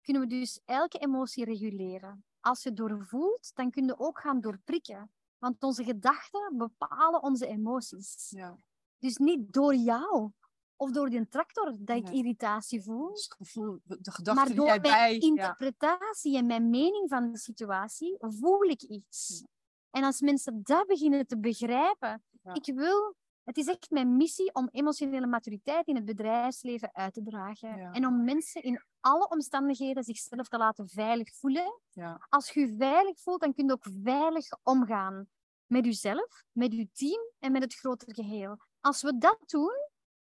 [0.00, 2.24] kunnen we dus elke emotie reguleren.
[2.46, 5.10] Als je doorvoelt, dan kun je ook gaan doorprikken.
[5.38, 8.30] Want onze gedachten bepalen onze emoties.
[8.30, 8.58] Ja,
[8.98, 10.30] Dus niet door jou
[10.76, 12.14] of door die tractor dat ik Nee.
[12.14, 15.14] irritatie voel, dus gevoel, de gedachte maar die door mijn bij...
[15.14, 19.44] Ja, interpretatie en mijn mening van de situatie voel ik iets.
[19.90, 24.68] En als mensen dat beginnen te begrijpen, ik wil, het is echt mijn missie om
[24.72, 27.76] emotionele maturiteit in het bedrijfsleven uit te dragen.
[27.76, 27.92] Ja.
[27.92, 31.80] En om mensen in alle omstandigheden zichzelf te laten veilig voelen.
[31.90, 35.28] ja, Als je je veilig voelt, dan kun je ook veilig omgaan
[35.66, 38.56] met jezelf, met je team en met het grotere geheel.
[38.80, 39.74] Als we dat doen,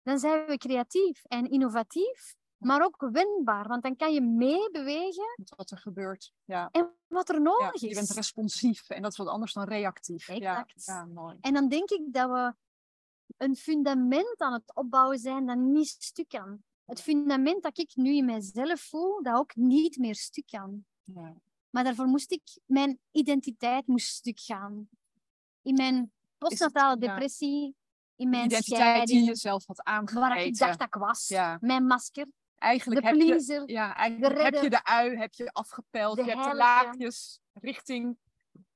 [0.03, 3.68] dan zijn we creatief en innovatief, maar ook wendbaar.
[3.68, 6.33] Want dan kan je meebewegen met wat er gebeurt.
[6.45, 6.68] Ja.
[6.72, 8.14] en wat er Ja, nodig je bent is.
[8.14, 10.26] responsief en dat is wat anders dan reactief.
[10.26, 10.85] Ja, Exact.
[10.85, 11.37] ja, mooi.
[11.41, 12.55] En dan denk ik dat we
[13.37, 16.62] een fundament aan het opbouwen zijn dat niet stuk kan.
[16.91, 20.84] Het fundament dat ik nu in mezelf voel, dat ook niet meer stuk kan.
[21.05, 21.34] Ja.
[21.70, 24.88] Maar daarvoor moest ik, mijn identiteit moest stuk gaan.
[25.62, 27.74] In mijn postnatale depressie,
[28.16, 29.82] in De mijn identiteit die scheiding, je zelf had
[30.12, 31.28] waar ik dacht dat ik was.
[31.28, 31.59] Ja.
[31.61, 32.26] Mijn masker,
[32.61, 36.16] Eigenlijk de heb je, ja, eigenlijk de heb je de ui heb je afgepeld.
[36.16, 38.16] De je hebt de laagjes richting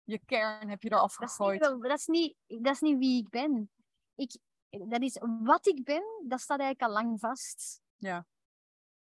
[0.04, 1.82] je kern heb je eraf Dat is, niet, gegooid.
[1.82, 3.70] dat, is niet, dat is niet wie ik ben.
[4.14, 4.36] Ik,
[4.70, 7.82] dat is wat ik ben, dat staat eigenlijk al lang vast.
[7.98, 8.24] Dat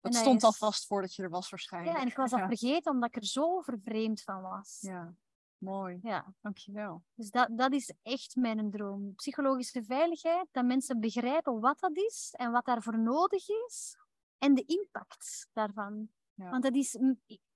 [0.00, 1.96] dat stond al is- vast voordat je er was waarschijnlijk.
[1.96, 2.46] Ja, en ik was dat ja.
[2.46, 4.78] vergeten omdat ik er zo vervreemd van was.
[4.80, 5.14] Ja.
[5.58, 6.34] Mooi, Ja.
[6.40, 7.02] dankjewel.
[7.14, 9.14] Dus dat, dat is echt mijn droom.
[9.14, 13.96] Psychologische veiligheid, dat mensen begrijpen wat dat is en wat daarvoor nodig is
[14.38, 16.08] en de impact daarvan.
[16.34, 16.50] Ja.
[16.50, 16.98] Want dat is,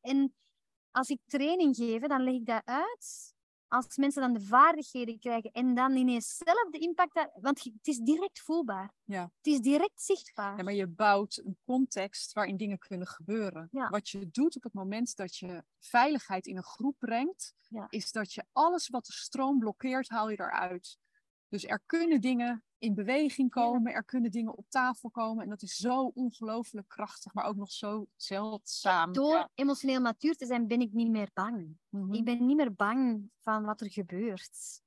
[0.01, 0.35] en
[0.91, 3.35] als ik training geef, dan leg ik dat uit.
[3.69, 7.87] Als mensen dan de vaardigheden krijgen en dan ineens zelf de impact, daar, want het
[7.87, 8.93] is direct voelbaar.
[9.05, 9.23] Ja.
[9.37, 10.57] Het is direct zichtbaar.
[10.57, 13.69] Ja, maar je bouwt een context waarin dingen kunnen gebeuren.
[13.71, 13.89] Ja.
[13.89, 17.87] Wat je doet op het moment dat je veiligheid in een groep brengt, Ja.
[17.89, 20.99] is dat je alles wat de stroom blokkeert, haal je eruit.
[21.49, 25.43] Dus er kunnen dingen in beweging komen, er kunnen dingen op tafel komen.
[25.45, 29.13] En dat is zo ongelooflijk krachtig, maar ook nog zo zeldzaam.
[29.13, 29.51] Door Ja.
[29.55, 31.77] emotioneel matuur te zijn, ben ik niet meer bang.
[31.89, 32.15] Mhm.
[32.15, 34.85] Ik ben niet meer bang van wat er gebeurt.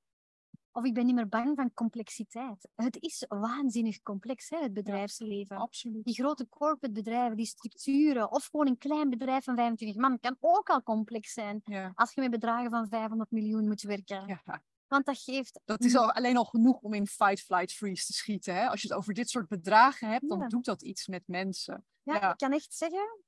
[0.71, 2.69] Of ik ben niet meer bang van complexiteit.
[2.75, 5.57] Het is waanzinnig complex, hè, het bedrijfsleven.
[5.57, 6.05] Absoluut.
[6.05, 10.35] Die grote corporate bedrijven, die structuren, of gewoon een klein bedrijf van 25 man, kan
[10.39, 11.91] ook al complex zijn Ja.
[11.95, 14.27] als je met bedragen van 500 miljoen moet werken.
[14.27, 15.59] Ja, Want dat geeft...
[15.65, 18.55] dat is al, alleen al genoeg om in fight, flight, freeze te schieten.
[18.55, 18.67] Hè?
[18.69, 20.47] Als je het over dit soort bedragen hebt, dan Ja.
[20.47, 21.85] doet dat iets met mensen.
[22.03, 22.31] Ja, ja.
[22.31, 23.23] ik kan echt zeggen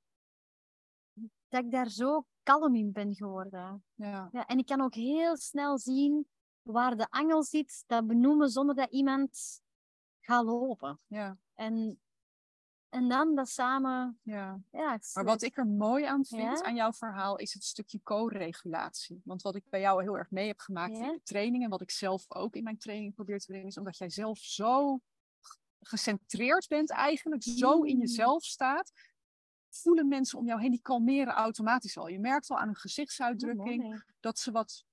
[1.47, 3.83] dat ik daar zo kalm in ben geworden.
[3.93, 4.29] Ja.
[4.31, 6.27] Ja, en ik kan ook heel snel zien
[6.61, 9.61] waar de angel zit, dat benoemen zonder dat iemand
[10.19, 10.99] gaat lopen.
[11.07, 11.37] Ja.
[11.53, 12.01] En,
[12.91, 14.19] en dan dat samen.
[14.23, 14.59] Ja.
[14.71, 16.63] Ja, het Maar wat ik er mooi aan vind, Ja?
[16.63, 19.21] aan jouw verhaal, is het stukje co-regulatie.
[19.23, 21.05] Want wat ik bij jou heel erg mee heb gemaakt Ja?
[21.05, 23.77] in de training, en wat ik zelf ook in mijn training probeer te brengen, is
[23.77, 24.99] omdat jij zelf zo
[25.79, 27.99] gecentreerd bent eigenlijk, zo in Mm.
[28.01, 28.91] jezelf staat,
[29.69, 32.07] voelen mensen om jou heen, die kalmeren automatisch al.
[32.07, 34.01] Je merkt al aan hun Oh, gezichtsuitdrukking mooi.
[34.19, 34.85] dat ze wat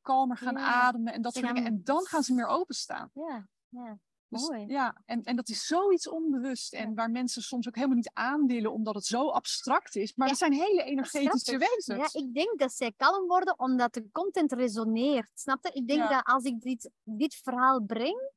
[0.00, 1.64] kalmer gaan ademen en dat soort dingen.
[1.64, 3.10] En dan gaan ze meer openstaan.
[3.14, 3.98] Ja, ja.
[4.32, 4.66] Dus, Mooi.
[4.66, 6.72] ja, en, en dat is zoiets onbewust.
[6.72, 6.94] En Ja.
[6.94, 10.14] waar mensen soms ook helemaal niet aan willen, omdat het zo abstract is.
[10.14, 12.12] Maar Ja, we zijn hele Dat is energetische wezens.
[12.12, 15.30] Ja, ik denk dat zij kalm worden omdat de content resoneert.
[15.34, 15.70] Snap je?
[15.72, 16.08] Ik denk Ja.
[16.08, 18.30] dat als ik dit, dit verhaal breng,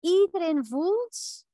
[0.00, 1.44] iedereen voelt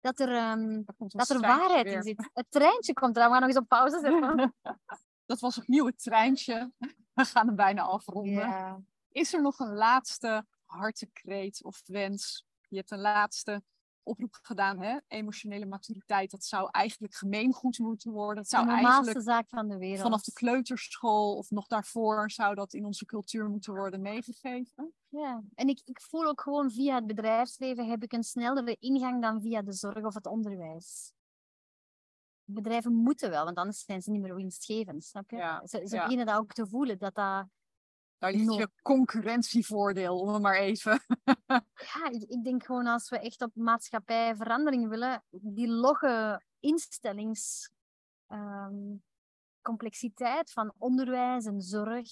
[0.00, 1.92] dat er, ehm, dat er waarheid weer.
[1.96, 2.30] in zit.
[2.32, 3.28] Het treintje komt eraan.
[3.28, 4.54] We gaan nog eens op pauze zetten.
[5.26, 6.72] Dat was opnieuw het treintje.
[7.12, 8.86] We gaan hem bijna afronden.
[9.08, 12.44] Is er nog een laatste hartekreet of wens?
[12.68, 13.62] Je hebt een laatste
[14.04, 14.98] oproep gedaan, hè?
[15.08, 16.30] Emotionele maturiteit.
[16.30, 18.42] Dat zou eigenlijk gemeengoed moeten worden.
[18.42, 20.00] De zou normaalste eigenlijk zaak van de wereld.
[20.00, 24.94] vanaf de kleuterschool of nog daarvoor zou dat in onze cultuur moeten worden meegegeven.
[25.08, 29.22] Ja, en ik, ik voel ook gewoon via het bedrijfsleven heb ik een snellere ingang
[29.22, 31.12] dan via de zorg of het onderwijs.
[32.44, 35.36] Bedrijven moeten wel, want anders zijn ze niet meer winstgevend, snap je?
[35.36, 36.02] Ja, Ze, ze ja.
[36.02, 37.46] beginnen dat ook te voelen, dat dat...
[38.24, 38.58] Daar ligt Nog.
[38.58, 41.00] je concurrentievoordeel, om het maar even.
[41.94, 47.70] Ja, ik, ik denk gewoon als we echt op maatschappij verandering willen, die logge instellings...
[48.26, 48.96] ehm,
[50.44, 52.08] van onderwijs en zorg.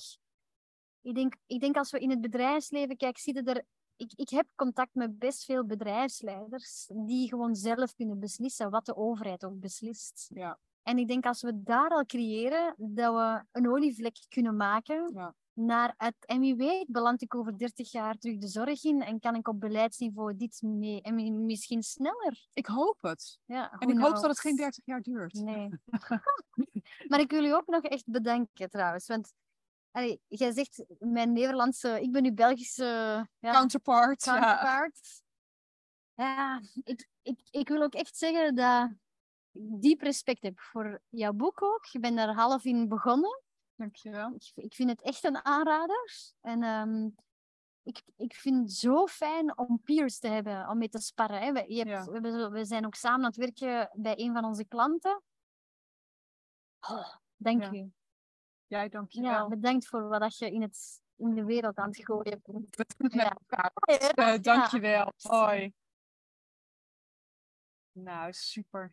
[1.00, 3.64] Ik denk, ik denk als we in het bedrijfsleven, kijk, zie je er
[3.96, 8.96] ik, ik heb contact met best veel bedrijfsleiders die gewoon zelf kunnen beslissen wat de
[8.96, 10.30] overheid ook beslist.
[10.34, 10.58] Ja.
[10.82, 15.34] En ik denk als we daar al creëren, dat we een olievlek kunnen maken Ja.
[15.52, 16.14] Naar het...
[16.56, 20.36] Weet beland ik over 30 jaar terug de zorg in en kan ik op beleidsniveau
[20.36, 21.02] dit mee...
[21.02, 22.46] En mi- misschien sneller.
[22.52, 23.38] Ik hoop het.
[23.44, 25.32] Ja, En ik hoop dat het geen 30 jaar duurt.
[25.32, 25.68] Nee.
[27.08, 29.06] maar ik wil u ook nog echt bedanken trouwens.
[29.06, 29.32] Want
[29.90, 32.00] allee, jij zegt mijn Nederlandse...
[32.00, 32.84] Ik ben uw Belgische...
[33.38, 34.24] Ja, Counterpart.
[34.24, 34.40] Ja.
[34.40, 35.22] counterpart.
[36.14, 38.90] Ja, ik, ik, ik wil ook echt zeggen dat
[39.52, 41.84] ik diep respect heb voor jouw boek ook.
[41.84, 43.42] Je bent daar half in begonnen.
[43.82, 44.34] Dankjewel.
[44.34, 46.12] Ik, ik vind het echt een aanrader.
[46.40, 47.08] En ehm,
[47.82, 51.40] ik, ik vind het zo fijn om peers te hebben, om mee te sparren.
[51.42, 51.52] Hè.
[51.52, 52.04] We, je hebt, Ja.
[52.04, 55.22] we, hebben zo- we zijn ook samen aan het werken bij een van onze klanten.
[56.80, 57.72] Oh, dank Ja.
[57.72, 57.92] u.
[58.66, 59.30] Jij dankjewel.
[59.30, 62.76] Ja, bedankt voor wat dat je in, het, in de wereld aan het gooien bent.
[62.76, 63.38] We doen met.
[63.46, 63.72] Ja.
[64.14, 65.12] Eh, dankjewel.
[65.20, 65.72] Hoi.
[67.92, 68.92] Nou, super.